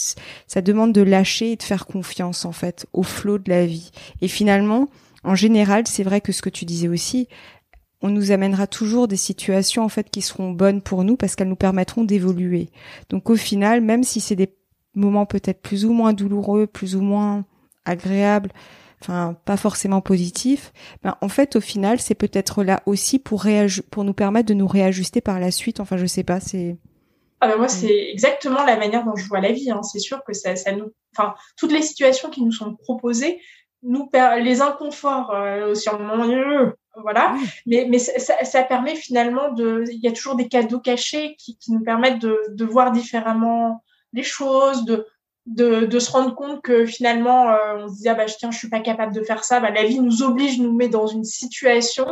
[0.47, 3.91] ça demande de lâcher et de faire confiance en fait au flot de la vie.
[4.21, 4.89] Et finalement,
[5.25, 7.27] en général, c'est vrai que ce que tu disais aussi,
[8.03, 11.49] on nous amènera toujours des situations en fait qui seront bonnes pour nous parce qu'elles
[11.49, 12.71] nous permettront d'évoluer.
[13.09, 14.55] Donc au final, même si c'est des
[14.95, 17.45] moments peut-être plus ou moins douloureux, plus ou moins
[17.85, 18.51] agréables,
[19.03, 23.47] enfin pas forcément positifs, ben en fait au final c'est peut-être là aussi pour
[23.91, 25.81] pour nous permettre de nous réajuster par la suite.
[25.81, 26.79] Enfin je sais pas, c'est
[27.43, 29.71] ah ben moi, c'est exactement la manière dont je vois la vie.
[29.71, 29.83] Hein.
[29.83, 33.41] C'est sûr que ça, ça nous, enfin, toutes les situations qui nous sont proposées,
[33.83, 34.11] nous
[34.43, 36.27] les inconforts euh, sur le moment
[36.97, 37.37] voilà.
[37.67, 41.57] Mais mais ça, ça, permet finalement de il y a toujours des cadeaux cachés qui,
[41.57, 45.07] qui nous permettent de, de voir différemment les choses de
[45.47, 48.59] de, de se rendre compte que finalement euh, on se dit ah bah tiens je
[48.59, 49.61] suis pas capable de faire ça.
[49.61, 52.07] Bah la vie nous oblige nous met dans une situation.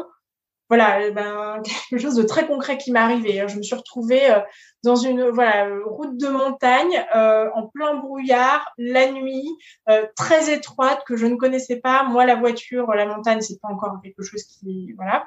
[0.68, 3.44] Voilà, eh ben, quelque chose de très concret qui m'est arrivé.
[3.48, 4.40] Je me suis retrouvée euh,
[4.84, 9.48] dans une voilà route de montagne euh, en plein brouillard, la nuit,
[9.88, 12.04] euh, très étroite que je ne connaissais pas.
[12.04, 15.26] Moi, la voiture, la montagne, c'est pas encore quelque chose qui voilà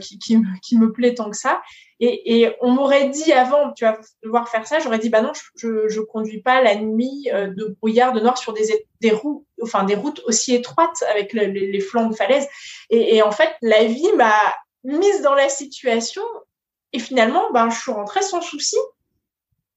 [0.00, 1.60] qui, qui, qui, me plaît tant que ça.
[2.00, 5.32] Et, et on m'aurait dit avant, tu vas devoir faire ça, j'aurais dit bah non,
[5.56, 9.84] je, je conduis pas la nuit de brouillard, de noir sur des des roues, enfin
[9.84, 12.48] des routes aussi étroites avec les, les flancs de falaise.
[12.90, 14.32] Et, et en fait, la vie m'a
[14.84, 16.22] mise dans la situation
[16.94, 18.76] et finalement, ben, je suis rentrée sans souci.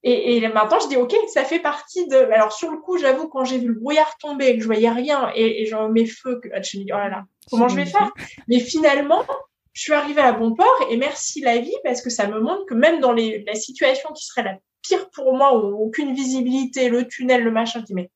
[0.04, 2.16] Et, maintenant, je dis, OK, ça fait partie de...
[2.16, 4.92] Alors, sur le coup, j'avoue, quand j'ai vu le brouillard tomber et que je voyais
[4.92, 6.48] rien et, genre mes feux, que...
[6.50, 8.12] je me dis, oh là là, comment je vais faire?
[8.48, 9.26] Mais finalement,
[9.74, 12.66] je suis arrivée à bon port et merci la vie parce que ça me montre
[12.68, 16.88] que même dans les, la situation qui serait la pire pour moi, où aucune visibilité,
[16.88, 18.12] le tunnel, le machin, mais,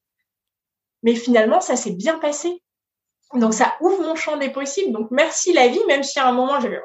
[1.01, 2.61] mais finalement, ça s'est bien passé.
[3.33, 4.93] Donc ça ouvre mon champ des possibles.
[4.93, 6.81] Donc merci la vie, même si à un moment j'avais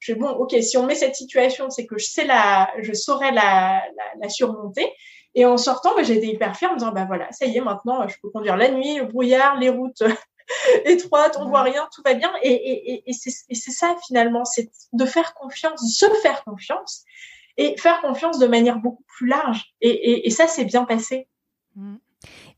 [0.00, 3.32] je bon, ok, si on met cette situation, c'est que je sais la, je saurais
[3.32, 3.82] la,
[4.18, 4.90] la, surmonter.
[5.34, 7.56] Et en sortant, bah, j'ai été hyper fière en me disant, bah voilà, ça y
[7.56, 10.02] est, maintenant, je peux conduire la nuit, le brouillard, les routes
[10.84, 12.32] étroite, on voit rien, tout va bien.
[12.42, 17.04] Et, et, et, c'est ça finalement, c'est de faire confiance, se faire confiance
[17.56, 19.74] et faire confiance de manière beaucoup plus large.
[19.80, 21.28] Et, ça, c'est bien passé.
[21.76, 21.96] Mmh.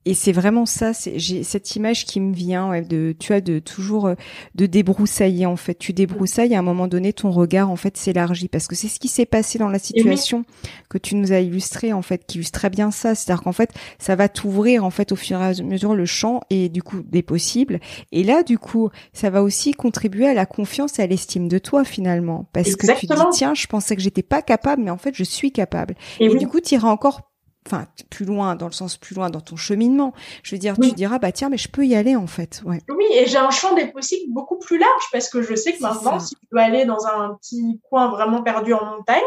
[0.04, 3.40] Et c'est vraiment ça, c'est j'ai cette image qui me vient ouais, de tu as
[3.40, 4.14] de toujours euh,
[4.56, 5.74] de débroussailler en fait.
[5.74, 8.48] Tu débroussailles à un moment donné ton regard en fait s'élargit.
[8.48, 10.44] Parce que c'est ce qui s'est passé dans la situation
[10.88, 13.70] que tu nous as illustré en fait qui illustre très bien ça, c'est-à-dire qu'en fait
[13.98, 17.02] ça va t'ouvrir en fait au fur et à mesure le champ et du coup
[17.02, 17.78] des possibles.
[18.10, 21.58] Et là du coup ça va aussi contribuer à la confiance et à l'estime de
[21.58, 22.48] toi finalement.
[22.52, 25.24] Parce que tu dis tiens, je pensais que j'étais pas capable mais en fait je
[25.24, 25.94] suis capable.
[26.18, 27.31] Et, du coup tu iras encore
[27.66, 30.12] enfin plus loin dans le sens plus loin dans ton cheminement.
[30.42, 32.62] Je veux dire tu diras bah tiens mais je peux y aller en fait.
[32.64, 32.80] Ouais.
[32.88, 35.82] Oui et j'ai un champ des possibles beaucoup plus large parce que je sais que
[35.82, 39.20] maintenant si je dois aller dans un petit coin vraiment perdu en montagne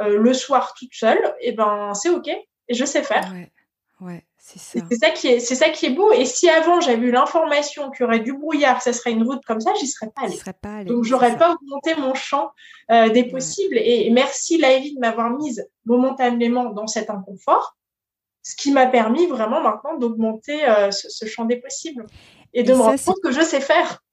[0.00, 3.32] euh, le soir toute seule et eh ben c'est ok et je sais faire.
[3.32, 3.52] Ouais.
[4.00, 4.86] Ouais c'est ça.
[4.88, 6.12] C'est ça qui est, c'est ça qui est beau.
[6.12, 9.24] Et si avant j'avais eu l'information qu'il y aurait du brouillard, que ça serait une
[9.24, 10.36] route comme ça, j'y serais pas allée.
[10.36, 12.52] Serais pas allée Donc j'aurais pas augmenté mon champ
[12.92, 13.76] euh, des possibles.
[13.76, 17.76] Et merci la vie de m'avoir mise momentanément dans cet inconfort,
[18.44, 22.06] ce qui m'a permis vraiment maintenant d'augmenter euh, ce, champ des possibles
[22.54, 24.04] et de me rendre compte que je sais faire.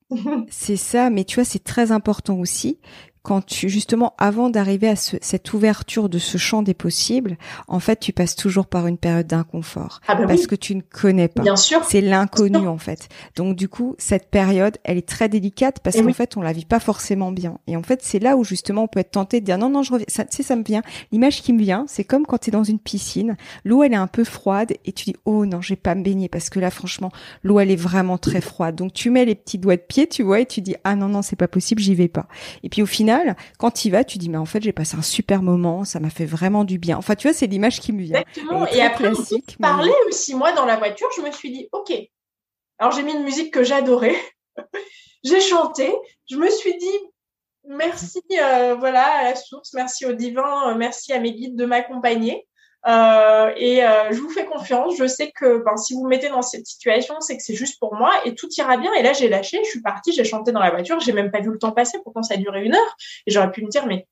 [0.50, 2.80] c'est ça, mais tu vois, c'est très important aussi
[3.24, 7.38] quand tu justement avant d'arriver à cette ouverture de ce champ des possibles,
[7.70, 10.82] en fait, tu passes toujours par une période d'inconfort ah bah parce que tu ne
[10.82, 11.42] connais pas.
[11.42, 11.84] Bien sûr.
[11.86, 13.08] C'est l'inconnu en fait.
[13.38, 16.66] Donc du coup, cette période, elle est très délicate parce qu'en fait, on la vit
[16.66, 17.60] pas forcément bien.
[17.66, 19.84] Et en fait, c'est là où justement on peut être tenté de dire non non,
[19.84, 20.06] je reviens.
[20.10, 20.82] Ça, tu sais, ça me vient.
[21.14, 23.98] L'image qui me vient, c'est comme quand tu es dans une piscine, l'eau elle est
[23.98, 26.60] un peu froide et tu dis oh non, je vais pas me baigner parce que
[26.60, 28.76] là franchement, l'eau elle est vraiment très froide.
[28.76, 31.08] Donc tu mets les petits doigts de pied, tu vois, et tu dis ah non
[31.08, 32.28] non, c'est pas possible, j'y vais pas.
[32.64, 33.13] Et puis au final
[33.58, 36.10] quand tu vas, tu dis mais en fait j'ai passé un super moment, ça m'a
[36.10, 36.98] fait vraiment du bien.
[36.98, 38.22] Enfin tu vois, c'est l'image qui me vient.
[38.22, 38.68] Exactement.
[38.68, 41.94] Et après classique, parler aussi moi dans la voiture, je me suis dit ok.
[42.80, 44.16] Alors j'ai mis une musique que j'adorais,
[45.24, 45.94] j'ai chanté,
[46.30, 47.00] je me suis dit
[47.66, 52.48] merci euh, voilà à la source, merci au divin, merci à mes guides de m'accompagner.
[52.86, 54.96] Euh, et euh, je vous fais confiance.
[54.98, 57.80] Je sais que ben, si vous me mettez dans cette situation, c'est que c'est juste
[57.80, 58.94] pour moi et tout ira bien.
[58.94, 61.40] Et là, j'ai lâché, je suis partie, j'ai chanté dans la voiture, j'ai même pas
[61.40, 61.98] vu le temps passer.
[62.04, 62.98] Pourtant, ça a duré une heure.
[63.26, 64.08] Et j'aurais pu me dire, mais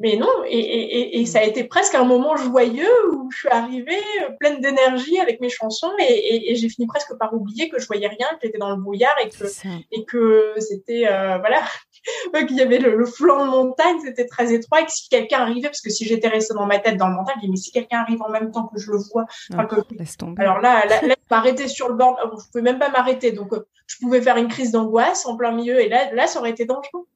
[0.00, 3.48] mais non, et, et, et, ça a été presque un moment joyeux où je suis
[3.48, 7.86] arrivée euh, pleine d'énergie avec mes chansons et, j'ai fini presque par oublier que je
[7.86, 9.44] voyais rien, que j'étais dans le brouillard et que
[9.92, 11.60] et que c'était euh, voilà
[12.46, 15.68] qu'il y avait le, flanc de montagne, c'était très étroit et que si quelqu'un arrivait,
[15.68, 17.70] parce que si j'étais restée dans ma tête dans le montagne, je dis mais si
[17.70, 20.42] quelqu'un arrive en même temps que je le vois, ah, que, laisse tomber.
[20.42, 23.66] alors là, là, là m'arrêter sur le bord, je pouvais même pas m'arrêter, donc euh,
[23.86, 26.64] je pouvais faire une crise d'angoisse en plein milieu et là là ça aurait été
[26.64, 27.06] dangereux.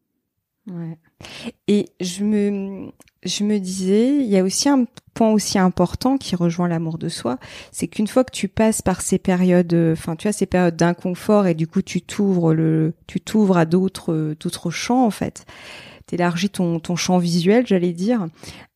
[1.68, 2.90] Et je me,
[3.22, 7.09] je me disais, il y a aussi un point aussi important qui rejoint l'amour de
[7.09, 7.38] soi,
[7.70, 11.46] c'est qu'une fois que tu passes par ces périodes, enfin tu as ces périodes d'inconfort
[11.46, 15.46] et du coup tu t'ouvres le, tu t'ouvres à d'autres, d'autres champs en fait
[16.06, 18.26] t'élargis ton, ton champ visuel, j'allais dire.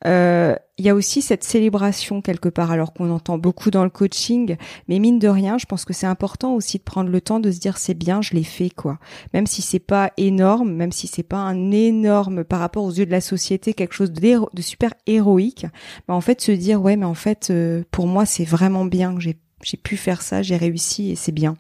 [0.07, 3.91] Euh, il y a aussi cette célébration quelque part, alors qu'on entend beaucoup dans le
[3.91, 7.41] coaching, mais mine de rien, je pense que c'est important aussi de prendre le temps
[7.41, 8.99] de se dire c'est bien, je l'ai fait quoi.
[9.35, 13.07] Même si c'est pas énorme, même si c'est pas un énorme par rapport aux yeux
[13.07, 15.67] de la société quelque chose de, de super héroïque,
[16.07, 19.15] mais en fait se dire ouais mais en fait euh, pour moi c'est vraiment bien
[19.15, 21.57] que j'ai j'ai pu faire ça, j'ai réussi et c'est bien.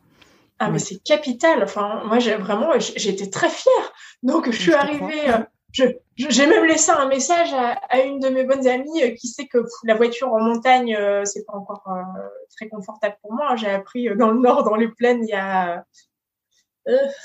[0.60, 1.62] Ah mais c'est capital.
[1.62, 3.92] Enfin moi j'ai vraiment j'étais très fière.
[4.22, 5.32] Donc je suis arrivée
[5.72, 9.58] j'ai même laissé un message à, une de mes bonnes amies euh, qui sait que
[9.84, 12.22] la voiture en montagne, euh, c'est pas encore euh,
[12.56, 13.56] très confortable pour moi.
[13.56, 15.84] J'ai appris dans le nord, dans les plaines, il y a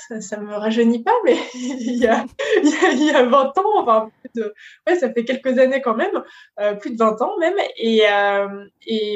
[0.08, 2.26] ça, ça, me rajeunit pas, mais il y a,
[2.62, 6.22] il y a, 20 ans, enfin, ouais, ça fait quelques années quand même,
[6.80, 7.54] plus de 20 ans même.
[7.78, 8.02] Et,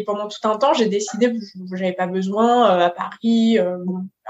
[0.06, 3.58] pendant tout un temps, j'ai décidé que j'avais pas besoin à Paris.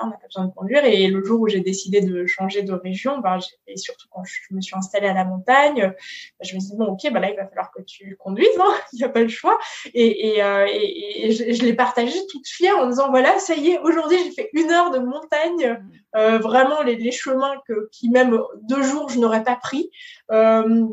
[0.03, 0.85] On n'a pas besoin de conduire.
[0.85, 4.55] Et le jour où j'ai décidé de changer de région, ben, et surtout quand je
[4.55, 5.95] me suis installée à la montagne, ben,
[6.43, 8.75] je me suis dit, bon, ok, ben là, il va falloir que tu conduises, hein,
[8.93, 9.59] il n'y a pas le choix.
[9.95, 13.79] Et, et, euh, et, je, l'ai partagé toute fière en disant, voilà, ça y est,
[13.79, 15.83] aujourd'hui, j'ai fait une heure de montagne,
[16.17, 19.91] euh, vraiment les, les, chemins que, qui, même deux jours, je n'aurais pas pris.
[20.31, 20.87] Euh,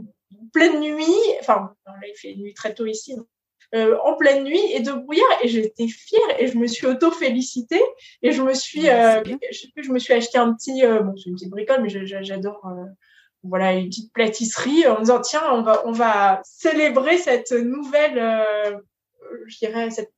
[0.54, 3.16] pleine nuit, enfin, là, il fait nuit très tôt ici,
[3.76, 5.28] euh, en pleine nuit et de brouillard.
[5.44, 7.84] Et j'étais fière et je me suis auto félicitée
[8.22, 11.02] et je me suis euh, je sais plus je me suis acheté un petit euh,
[11.02, 12.66] bon c'est une petite bricole mais j'adore
[13.44, 18.16] voilà une petite pâtisserie en me disant tiens on va on va célébrer cette nouvelle
[19.48, 20.14] je dirais cette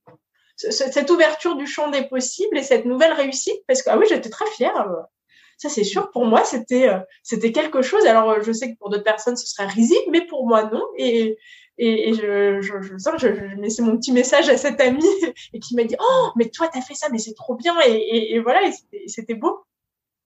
[0.56, 3.62] cette ouverture du champ des possibles et cette nouvelle réussite.
[3.66, 4.88] Parce que ah oui j'étais très fière.
[5.56, 6.90] Ça c'est sûr pour moi c'était
[7.24, 8.06] c'était quelque chose.
[8.06, 10.84] Alors je sais que pour d'autres personnes ce serait risible mais pour moi non.
[10.96, 11.38] Et
[11.80, 15.04] Et, je, je, je, sens, je, je laissais mon petit message à cette amie
[15.52, 17.74] et qui m'a dit Oh, mais toi, t'as fait ça, mais c'est trop bien.
[17.86, 18.60] Et, et, voilà,
[19.06, 19.60] c'était beau.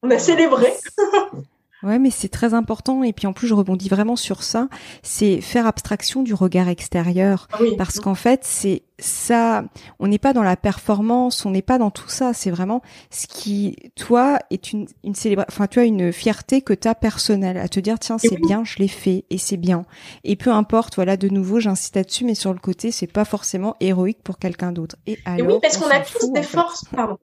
[0.03, 0.73] On a célébré.
[1.83, 3.03] Ouais, mais c'est très important.
[3.03, 4.69] Et puis en plus, je rebondis vraiment sur ça.
[5.03, 9.65] C'est faire abstraction du regard extérieur, ah parce qu'en fait, c'est ça.
[9.99, 12.33] On n'est pas dans la performance, on n'est pas dans tout ça.
[12.35, 15.53] C'est vraiment ce qui, toi, est une une célébration.
[15.53, 18.65] Enfin, tu as une fierté que tu as personnelle à te dire tiens, c'est bien,
[18.65, 19.85] je l'ai fait et c'est bien.
[20.25, 20.95] Et peu importe.
[20.97, 24.73] Voilà, de nouveau, j'insiste là-dessus, mais sur le côté, c'est pas forcément héroïque pour quelqu'un
[24.73, 24.97] d'autre.
[25.07, 26.85] Et, alors, oui, parce qu'on a tous des forces.
[26.95, 27.19] Pardon.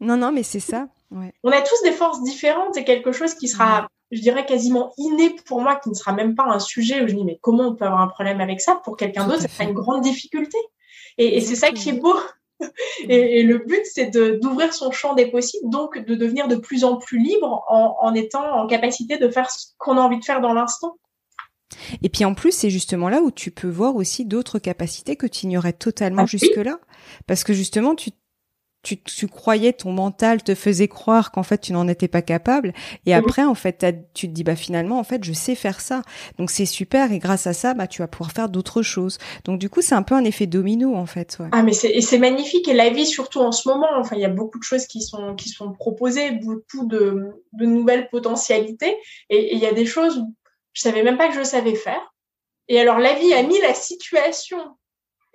[0.00, 0.88] Non, non, mais c'est ça.
[1.10, 2.74] On a tous des forces différentes.
[2.74, 6.34] C'est quelque chose qui sera, je dirais, quasiment inné pour moi, qui ne sera même
[6.34, 8.80] pas un sujet où je dis, mais comment on peut avoir un problème avec ça
[8.84, 10.58] Pour quelqu'un d'autre, ça sera une grande difficulté.
[11.18, 12.14] Et, c'est ça qui est beau.
[13.08, 16.96] Et, le but, c'est d'ouvrir son champ des possibles, donc de devenir de plus en
[16.96, 20.52] plus libre en, étant en capacité de faire ce qu'on a envie de faire dans
[20.52, 20.96] l'instant.
[22.02, 25.26] Et puis en plus, c'est justement là où tu peux voir aussi d'autres capacités que
[25.26, 26.78] tu ignorais totalement ah jusque-là.
[27.26, 28.10] Parce que justement, tu
[28.86, 32.72] tu, tu, croyais ton mental te faisait croire qu'en fait tu n'en étais pas capable.
[33.04, 36.02] Et après en fait tu te dis bah finalement en fait je sais faire ça.
[36.38, 37.10] Donc c'est super.
[37.10, 39.18] Et grâce à ça bah tu vas pouvoir faire d'autres choses.
[39.44, 41.48] Donc du coup c'est un peu un effet domino en fait ouais.
[41.50, 42.68] ah mais c'est c'est magnifique.
[42.68, 45.02] Et la vie surtout en ce moment enfin il y a beaucoup de choses qui
[45.02, 48.96] sont qui sont proposées beaucoup de, de nouvelles potentialités.
[49.30, 50.22] Et il y a des choses
[50.74, 52.14] je savais même pas que je savais faire.
[52.68, 54.58] Et alors la vie a mis la situation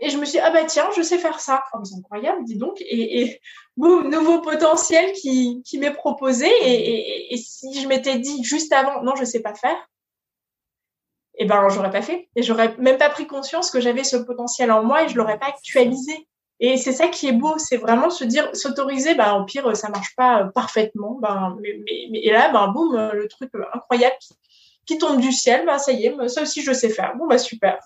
[0.04, 1.64] et je me suis dit, ah bah tiens, je sais faire ça.
[1.74, 2.82] Oh, c'est incroyable, dis donc.
[2.82, 3.42] Et, et
[3.78, 6.48] boum, nouveau potentiel qui, qui m'est proposé.
[6.48, 9.78] Et, et, si je m'étais dit juste avant, non, je sais pas faire,
[11.36, 12.30] eh ben, j'aurais pas fait.
[12.36, 15.38] Et j'aurais même pas pris conscience que j'avais ce potentiel en moi et je l'aurais
[15.38, 16.28] pas actualisé.
[16.60, 19.90] Et c'est ça qui est beau, c'est vraiment se dire, s'autoriser, bah, au pire, ça
[19.90, 21.20] marche pas parfaitement.
[21.22, 24.34] Ben, mais, mais, et là, ben, boum, le truc incroyable qui,
[24.88, 27.16] qui tombe du ciel, ben, ça y est, ça aussi, je sais faire.
[27.18, 27.78] Bon, bah, super.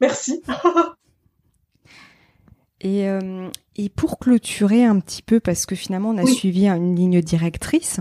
[0.00, 0.42] Merci.
[2.82, 6.96] Et, euh, et pour clôturer un petit peu, parce que finalement on a suivi une
[6.96, 8.00] ligne directrice,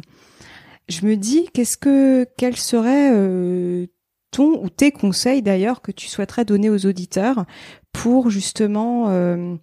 [0.90, 3.86] je me dis qu'est-ce que quel serait euh,
[4.32, 7.46] ton ou tes conseils d'ailleurs que tu souhaiterais donner aux auditeurs
[7.92, 9.54] pour justement, euh,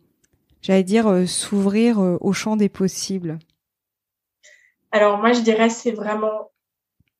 [0.63, 3.41] j'allais dire, s'ouvrir au champ des possibles?
[4.93, 6.53] Alors moi je dirais c'est vraiment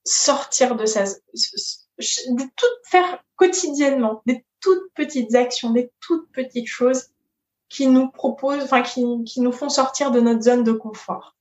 [0.05, 7.09] sortir de sa, de tout faire quotidiennement, des toutes petites actions, des toutes petites choses
[7.69, 11.37] qui nous proposent, enfin qui, qui, nous font sortir de notre zone de confort.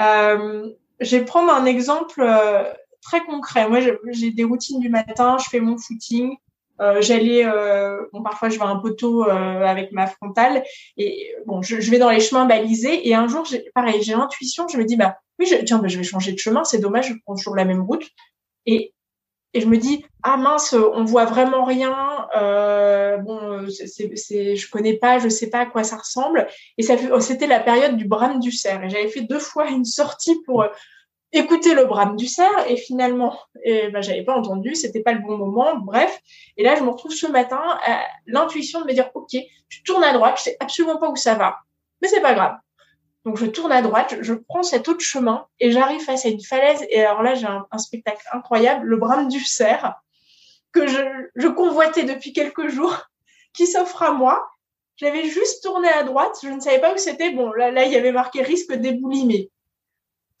[0.00, 2.64] Euh, je vais prendre un exemple euh,
[3.02, 3.68] très concret.
[3.68, 6.36] Moi, j'ai des routines du matin, je fais mon footing.
[6.80, 10.62] Euh, J'allais, euh, bon, parfois je vais un tôt euh, avec ma frontale
[10.96, 13.44] et bon, je, je, vais dans les chemins balisés et un jour,
[13.74, 16.38] pareil, j'ai l'intuition, je me dis bah oui, je, tiens, bah, je vais changer de
[16.38, 18.08] chemin, c'est dommage, je prends toujours la même route
[18.64, 18.94] et
[19.58, 25.18] et je me dis ah mince on voit vraiment rien euh, bon je connais pas
[25.18, 26.46] je sais pas à quoi ça ressemble.
[26.78, 28.84] Et ça c'était la période du brame du cerf.
[28.84, 30.68] Et j'avais fait deux fois une sortie pour euh,
[31.32, 32.66] écouter le brame du cerf.
[32.68, 36.20] Et finalement et ben j'avais pas entendu c'était pas le bon moment bref.
[36.56, 39.36] Et là je me retrouve ce matin à l'intuition de me dire ok
[39.68, 41.56] je tourne à droite je sais absolument pas où ça va
[42.00, 42.56] mais c'est pas grave
[43.28, 46.40] donc je tourne à droite, je, prends cet autre chemin et j'arrive face à une
[46.40, 46.86] falaise.
[46.88, 49.96] Et alors là, j'ai un, spectacle incroyable, le brame du cerf,
[50.72, 52.96] que je, convoitais depuis quelques jours,
[53.52, 54.48] qui s'offre à moi.
[54.96, 57.30] J'avais juste tourné à droite, je ne savais pas où c'était.
[57.30, 59.50] Bon, là, là, il y avait marqué risque d'éboulis, mais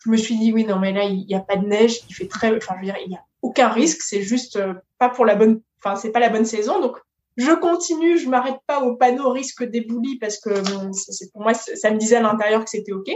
[0.02, 2.14] je me suis dit oui, non, mais là, il n'y a pas de neige, il
[2.14, 5.10] fait très, enfin, je veux dire, il n'y a aucun risque, c'est juste euh, pas
[5.10, 6.96] pour la bonne, enfin, c'est pas la bonne saison, donc
[7.38, 10.50] je continue, je m'arrête pas au panneau risque d'éboulis parce que
[10.92, 13.08] c'est pour moi, ça me disait à l'intérieur que c'était OK.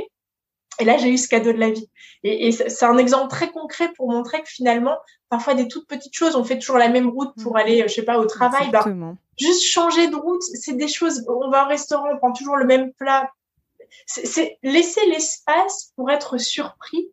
[0.81, 1.91] Et là, j'ai eu ce cadeau de la vie.
[2.23, 4.97] Et, et c'est un exemple très concret pour montrer que finalement,
[5.29, 8.05] parfois des toutes petites choses, on fait toujours la même route pour aller, je sais
[8.05, 8.71] pas, au travail.
[8.71, 8.85] Bah,
[9.39, 11.25] juste changer de route, c'est des choses.
[11.29, 13.29] On va au restaurant, on prend toujours le même plat.
[14.07, 17.11] C'est laisser l'espace pour être surpris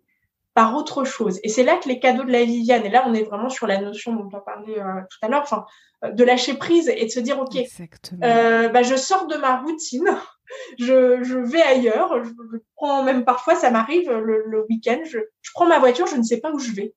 [0.60, 1.40] par autre chose.
[1.44, 2.86] Et c'est là que les cadeaux de la vie viennent.
[2.86, 5.42] Et là, on est vraiment sur la notion dont on parlait euh, tout à l'heure.
[5.42, 5.66] Enfin,
[6.04, 7.58] de lâcher prise et de se dire ok
[8.24, 10.18] euh, bah, je sors de ma routine
[10.80, 15.52] je, je vais ailleurs je, prends même parfois ça m'arrive le, le week-end je, je,
[15.54, 16.94] prends ma voiture je ne sais pas où je vais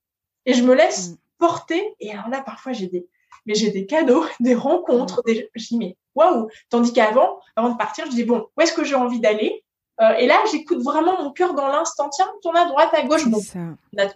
[0.46, 1.16] et je me laisse mm.
[1.38, 3.08] porter et alors là parfois j'ai des
[3.44, 5.32] mais j'ai des cadeaux des rencontres mm.
[5.32, 8.72] des je dis mais waouh tandis qu'avant avant de partir je dis bon où est-ce
[8.72, 9.64] que j'ai envie d'aller?
[10.00, 12.08] Euh, et là j'écoute vraiment mon cœur dans l'instant.
[12.08, 13.26] Tiens tourne à droite à gauche.
[13.28, 13.40] Bon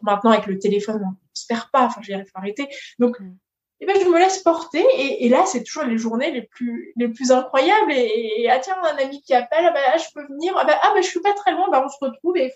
[0.03, 1.83] maintenant avec le téléphone on se perd pas.
[1.83, 2.69] Enfin j'ai arrêter.
[2.99, 3.37] Donc mm.
[3.81, 4.85] eh ben, je me laisse porter.
[4.97, 7.93] Et, et là c'est toujours les journées les plus les plus incroyables.
[7.93, 9.67] Et, et ah tiens un ami qui appelle.
[9.67, 10.55] Ah ben, je peux venir.
[10.57, 11.69] Ah ben, ah ben je suis pas très loin.
[11.71, 12.53] Ben on se retrouve et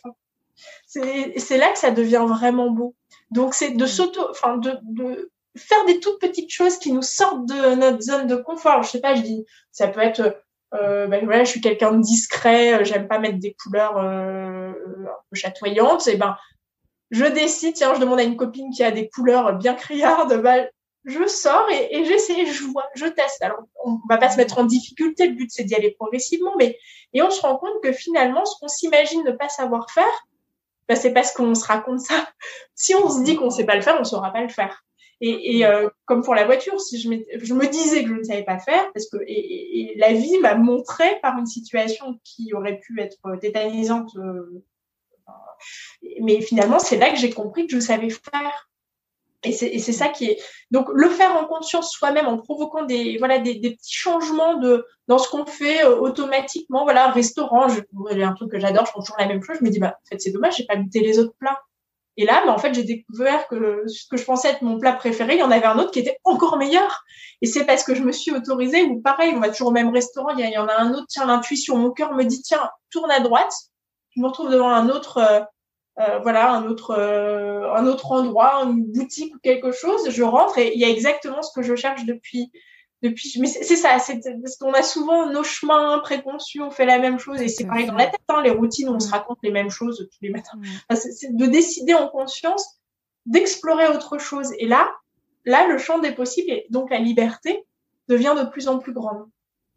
[0.86, 2.94] c'est c'est là que ça devient vraiment beau.
[3.30, 7.46] Donc c'est de s'auto enfin de, de faire des toutes petites choses qui nous sortent
[7.46, 8.82] de notre zone de confort.
[8.82, 10.42] Je sais pas, je dis, ça peut être,
[10.74, 15.18] euh, ben voilà, je suis quelqu'un de discret, j'aime pas mettre des couleurs euh, un
[15.30, 16.06] peu chatoyantes.
[16.06, 16.36] Et ben,
[17.10, 20.68] je décide, tiens, je demande à une copine qui a des couleurs bien criardes, ben,
[21.04, 23.42] je sors et, et j'essaie, je vois, je teste.
[23.42, 26.78] Alors, on va pas se mettre en difficulté, le but c'est d'y aller progressivement, mais
[27.12, 30.26] et on se rend compte que finalement, ce qu'on s'imagine ne pas savoir faire,
[30.88, 32.28] ben, c'est parce qu'on se raconte ça.
[32.74, 34.84] Si on se dit qu'on sait pas le faire, on saura pas le faire.
[35.20, 38.44] Et, et euh, comme pour la voiture, si je, me disais que je ne savais
[38.44, 42.78] pas faire, parce que et, et la vie m'a montré par une situation qui aurait
[42.78, 44.64] pu être tétanisante, euh,
[46.22, 48.70] mais finalement c'est là que j'ai compris que je savais faire.
[49.42, 50.38] Et c'est ça qui est
[50.70, 54.84] donc le faire en conscience soi-même en provoquant des voilà des, des, petits changements de
[55.08, 57.80] dans ce qu'on fait euh, automatiquement voilà restaurant je,
[58.22, 60.08] un truc que j'adore je fais toujours la même chose je me dis bah en
[60.10, 61.58] fait c'est dommage j'ai pas goûté les autres plats
[62.16, 64.92] et là bah, en fait j'ai découvert que ce que je pensais être mon plat
[64.92, 67.04] préféré il y en avait un autre qui était encore meilleur.
[67.42, 69.90] Et c'est parce que je me suis autorisée ou pareil on va toujours au même
[69.90, 73.10] restaurant il y, en a un autre tiens l'intuition mon cœur me dit tiens tourne
[73.10, 73.52] à droite.
[74.16, 75.40] Je me retrouve devant un autre euh,
[76.00, 80.58] euh, voilà un autre euh, un autre endroit, une boutique ou quelque chose, je rentre
[80.58, 82.50] et il y a exactement ce que je cherche depuis
[83.02, 83.32] depuis.
[83.40, 87.18] Mais c'est ça, c'est parce qu'on a souvent nos chemins préconçus, on fait la même
[87.18, 88.20] chose et c'est pareil dans la tête.
[88.28, 90.58] Hein, les routines, on se raconte les mêmes choses tous les matins.
[90.94, 92.80] c'est de décider en conscience
[93.26, 94.52] d'explorer autre chose.
[94.58, 94.90] Et là,
[95.44, 97.64] là, le champ des possibles et donc la liberté
[98.08, 99.26] devient de plus en plus grande.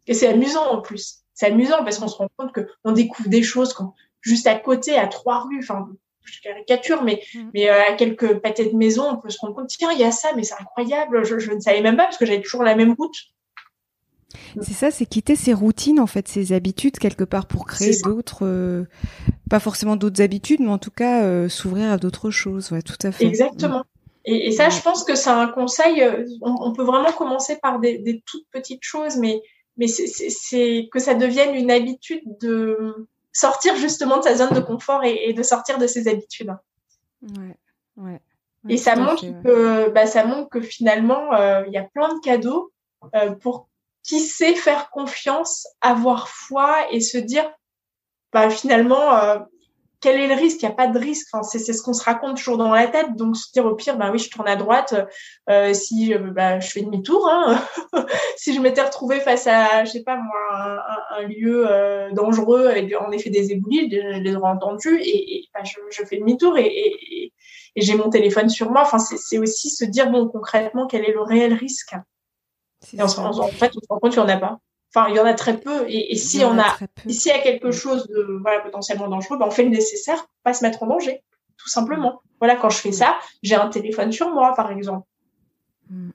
[0.06, 1.24] Et c'est amusant en plus.
[1.34, 4.54] C'est amusant parce qu'on se rend compte que on découvre des choses quand, juste à
[4.56, 5.60] côté, à trois rues.
[5.60, 5.88] Enfin,
[6.24, 7.50] je caricature, mais, mm.
[7.54, 10.04] mais euh, à quelques pâtés de maison, on peut se rendre compte, tiens, il y
[10.04, 12.74] a ça, mais c'est incroyable, je, ne savais même pas parce que j'avais toujours la
[12.74, 13.16] même route.
[14.60, 18.44] C'est ça, c'est quitter ses routines, en fait, ses habitudes quelque part pour créer d'autres,
[18.44, 18.84] euh,
[19.48, 22.72] pas forcément d'autres habitudes, mais en tout cas euh, s'ouvrir à d'autres choses.
[22.72, 23.26] Ouais, tout à fait.
[23.26, 23.80] Exactement.
[23.80, 23.84] Mm.
[24.26, 26.02] Et, ça, je pense que c'est un conseil.
[26.40, 29.42] On, peut vraiment commencer par des, des toutes petites choses, mais
[29.76, 35.04] mais c'est que ça devienne une habitude de sortir justement de sa zone de confort
[35.04, 36.56] et, de sortir de ses habitudes.
[37.22, 37.56] Ouais,
[37.96, 38.20] ouais.
[38.68, 42.20] et ça montre que, bah, ça montre que finalement, euh, il y a plein de
[42.20, 42.72] cadeaux
[43.14, 43.68] euh, pour
[44.02, 47.50] qui sait faire confiance, avoir foi et se dire,
[48.32, 49.38] bah, finalement, euh,
[50.04, 50.60] quel est le risque?
[50.60, 51.28] Il n'y a pas de risque.
[51.32, 53.16] Enfin, c'est ce qu'on se raconte toujours dans la tête.
[53.16, 54.94] Donc, se dire au pire, bah oui, je tourne à droite.
[55.48, 57.58] Euh, si euh, bah, je fais demi-tour, hein.
[58.36, 60.84] si je m'étais retrouvée face à, je sais pas moi,
[61.16, 65.60] un, lieu euh, dangereux avec en effet des éboulis, je les aurais entendus et, bah,
[65.64, 67.32] je, je, fais demi-tour et, et,
[67.76, 68.82] et j'ai mon téléphone sur moi.
[68.82, 71.94] Enfin, c'est aussi se dire bon concrètement quel est le réel risque?
[72.92, 74.58] Et en, en, fait, on se rend compte qu'il n'y en a pas.
[74.94, 75.86] Enfin, il y en a très peu.
[75.88, 76.76] Et, si on a,
[77.08, 80.42] s'il y a quelque chose de voilà potentiellement dangereux, ben on fait le nécessaire pour
[80.44, 81.22] pas se mettre en danger,
[81.56, 82.20] tout simplement.
[82.38, 85.06] Voilà, quand je fais ça, j'ai un téléphone sur moi, par exemple.
[85.90, 86.10] Mm.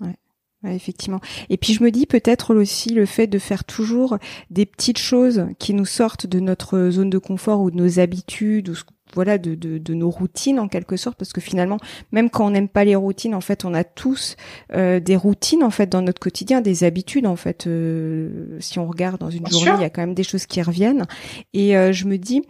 [0.00, 0.74] Ouais.
[0.74, 1.20] effectivement.
[1.48, 4.18] Et puis je me dis peut-être aussi le fait de faire toujours
[4.50, 8.68] des petites choses qui nous sortent de notre zone de confort ou de nos habitudes
[8.70, 11.78] ou ce voilà de, de, de, nos routines en quelque sorte parce que finalement
[12.12, 14.36] même quand on n'aime pas les routines en fait on a tous
[14.72, 18.86] euh, des routines en fait dans notre quotidien des habitudes en fait euh, si on
[18.86, 21.06] regarde dans une journée il y a quand même des choses qui reviennent.
[21.52, 22.42] Et euh, je me dis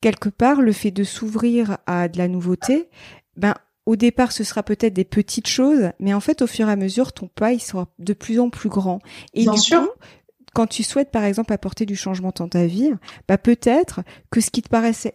[0.00, 2.88] quelque part le fait de s'ouvrir à de la nouveauté
[3.36, 3.54] ben
[3.86, 6.76] au départ, ce sera peut-être des petites choses, mais en fait, au fur et à
[6.76, 8.98] mesure, ton pas, il sera de plus en plus grand.
[9.32, 9.88] Et du coup,
[10.54, 12.92] quand tu souhaites, par exemple, apporter du changement dans ta vie,
[13.28, 15.12] bah peut-être que ce qui te paraissait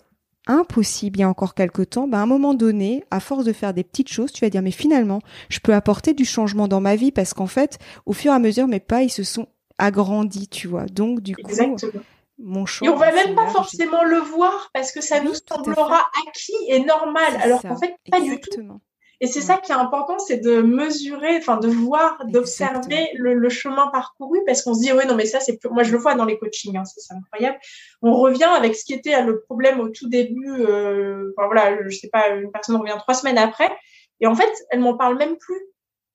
[0.48, 3.54] impossible il y a encore quelque temps, ben à un moment donné, à force de
[3.54, 6.82] faire des petites choses, tu vas dire mais finalement, je peux apporter du changement dans
[6.82, 9.48] ma vie parce qu'en fait, au fur et à mesure, mes pas ils se sont
[9.78, 10.86] agrandis, tu vois.
[10.86, 11.52] Donc du coup,
[12.38, 12.88] mon choix.
[12.88, 16.84] Et on va même pas forcément le voir parce que ça nous semblera acquis et
[16.84, 18.82] normal, alors qu'en fait pas du tout.
[19.24, 23.88] Et c'est ça qui est important, c'est de mesurer, enfin de voir, d'observer le, chemin
[23.88, 26.26] parcouru, parce qu'on se dit oui non mais ça c'est moi je le vois dans
[26.26, 27.60] les coachings, hein, c'est incroyable.
[28.02, 30.50] On revient avec ce qui était le problème au tout début.
[30.50, 33.70] Euh, enfin voilà, je sais pas, une personne revient trois semaines après,
[34.22, 35.62] et en fait elle m'en parle même plus.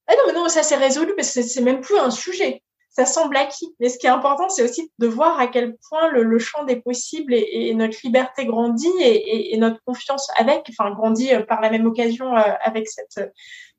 [0.08, 2.64] Ah non mais non ça c'est résolu parce que c'est même plus un sujet
[2.96, 3.68] ça semble acquis.
[3.78, 6.76] Mais ce qui est important, c'est aussi de voir à quel point le, champ des
[6.76, 11.84] possibles et, notre liberté grandit et, notre confiance avec, enfin grandit euh, par la même
[11.84, 13.30] occasion euh, avec cette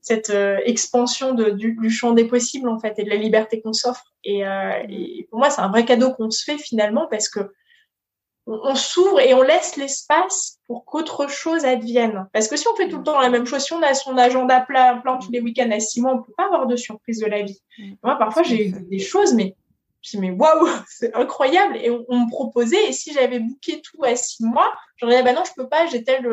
[0.02, 3.74] cette euh, expansion de, du, champ des possibles en fait et de la liberté qu'on
[3.74, 4.06] s'offre.
[4.24, 7.40] Et, et, pour moi, c'est un vrai cadeau qu'on se fait finalement parce que
[8.48, 12.28] on, s'ouvre et on laisse l'espace pour qu'autre chose advienne.
[12.34, 14.18] Parce que si on fait tout le temps la même chose, si on a son
[14.18, 17.20] agenda plein, plein tous les week-ends à six mois, on peut pas avoir de surprise
[17.20, 17.62] de la vie.
[17.78, 17.94] Mm.
[18.04, 19.56] Moi, parfois, j'ai eu des choses, mais
[20.02, 21.78] je me mais waouh, c'est incroyable.
[21.78, 25.34] Et on, me proposait, et si j'avais booké tout à six mois, j'aurais dit, bah
[25.34, 26.26] non, je peux pas, j'ai tel,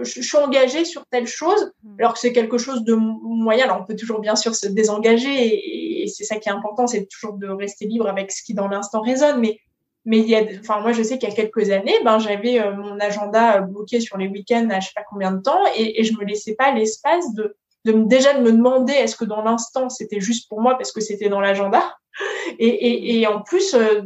[0.00, 1.96] je, suis engagée sur telle chose, hmm.
[1.98, 3.64] alors que c'est quelque chose de moyen.
[3.64, 7.06] Alors, on peut toujours bien sûr se désengager et, c'est ça qui est important, c'est
[7.06, 9.40] toujours de rester libre avec ce qui dans l'instant résonne.
[9.40, 9.60] Mais,
[10.04, 12.60] mais il y a, enfin, moi, je sais qu'il y a quelques années, ben, j'avais
[12.60, 16.00] euh, mon agenda bloqué sur les week-ends à je sais pas combien de temps et,
[16.00, 19.42] et je me laissais pas l'espace de, de déjà de me demander est-ce que dans
[19.42, 21.96] l'instant c'était juste pour moi parce que c'était dans l'agenda
[22.58, 24.02] et, et, et, en plus euh,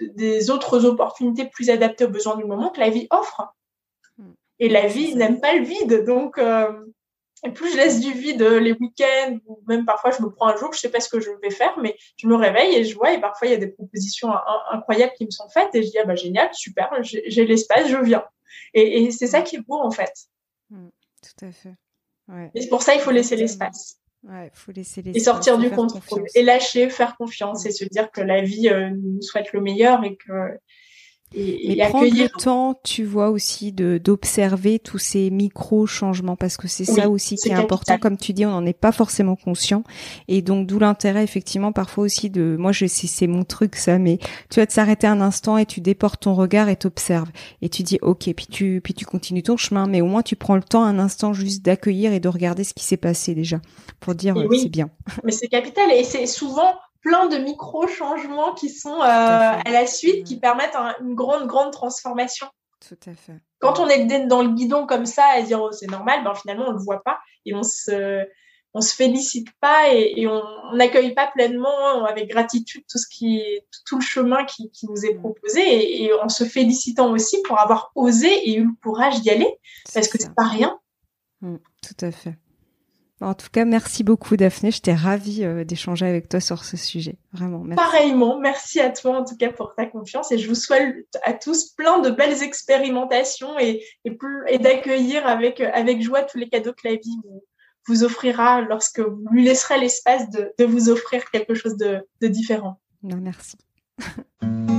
[0.00, 3.54] des autres opportunités plus adaptées aux besoins du moment que la vie offre.
[4.18, 4.32] Hmm.
[4.58, 6.04] Et la vie n'aime pas le vide.
[6.04, 6.72] Donc, euh,
[7.54, 10.56] plus je laisse du vide euh, les week-ends, ou même parfois je me prends un
[10.56, 12.94] jour, je sais pas ce que je vais faire, mais je me réveille et je
[12.94, 14.30] vois, et parfois il y a des propositions
[14.70, 17.96] incroyables qui me sont faites, et je dis, ah bah génial, super, j'ai l'espace, je
[17.98, 18.24] viens.
[18.74, 20.12] Et, et c'est ça qui est beau en fait.
[20.70, 20.88] Hmm.
[21.22, 21.74] tout à fait.
[22.28, 22.50] Ouais.
[22.54, 24.00] Et c'est pour ça il faut laisser l'espace.
[24.24, 28.20] Ouais, faut laisser et sortir du contrôle et lâcher, faire confiance et se dire que
[28.20, 30.58] la vie euh, nous souhaite le meilleur et que
[31.34, 36.56] et, Mais prendre le temps, tu vois aussi de d'observer tous ces micro changements parce
[36.56, 37.98] que c'est ça aussi qui est, important.
[37.98, 39.82] Comme tu dis, on n'en est pas forcément conscient
[40.28, 42.56] et donc d'où l'intérêt effectivement parfois aussi de.
[42.58, 44.18] Moi, je sais c'est mon truc ça, mais
[44.50, 47.82] tu vas te s'arrêter un instant et tu déportes ton regard et t'observes et tu
[47.82, 50.62] dis ok puis tu puis tu continues ton chemin, mais au moins tu prends le
[50.62, 53.60] temps un instant juste d'accueillir et de regarder ce qui s'est passé déjà
[53.98, 54.90] pour dire c'est bien.
[55.24, 56.72] Mais c'est capital et c'est souvent
[57.06, 62.48] plein de micro-changements qui sont euh, à, la suite, qui permettent une grande, grande transformation.
[62.80, 63.40] Tout à fait.
[63.60, 66.64] Quand on est dans le guidon comme ça, à dire oh, c'est normal, ben, finalement,
[66.66, 68.26] on ne le voit pas et on se,
[68.74, 70.42] on se félicite pas et, on
[70.74, 73.40] n'accueille pas pleinement avec gratitude tout ce qui
[73.86, 75.20] tout, le chemin qui, nous est mm.
[75.20, 79.60] proposé et, en se félicitant aussi pour avoir osé et eu le courage d'y aller
[79.94, 80.76] parce que c'est pas rien.
[81.40, 82.34] Mm, tout à fait.
[83.22, 84.70] En tout cas, merci beaucoup Daphné.
[84.70, 87.16] J'étais ravie euh, d'échanger avec toi sur ce sujet.
[87.32, 87.82] Vraiment, merci.
[87.82, 91.32] Pareillement, merci à toi en tout cas pour ta confiance et je vous souhaite à
[91.32, 96.86] tous plein de belles expérimentations et, et, d'accueillir avec, avec joie tous les cadeaux que
[96.88, 97.20] la vie
[97.88, 102.80] vous, offrira lorsque vous lui laisserez l'espace de, vous offrir quelque chose de, de différent.
[103.02, 103.56] merci.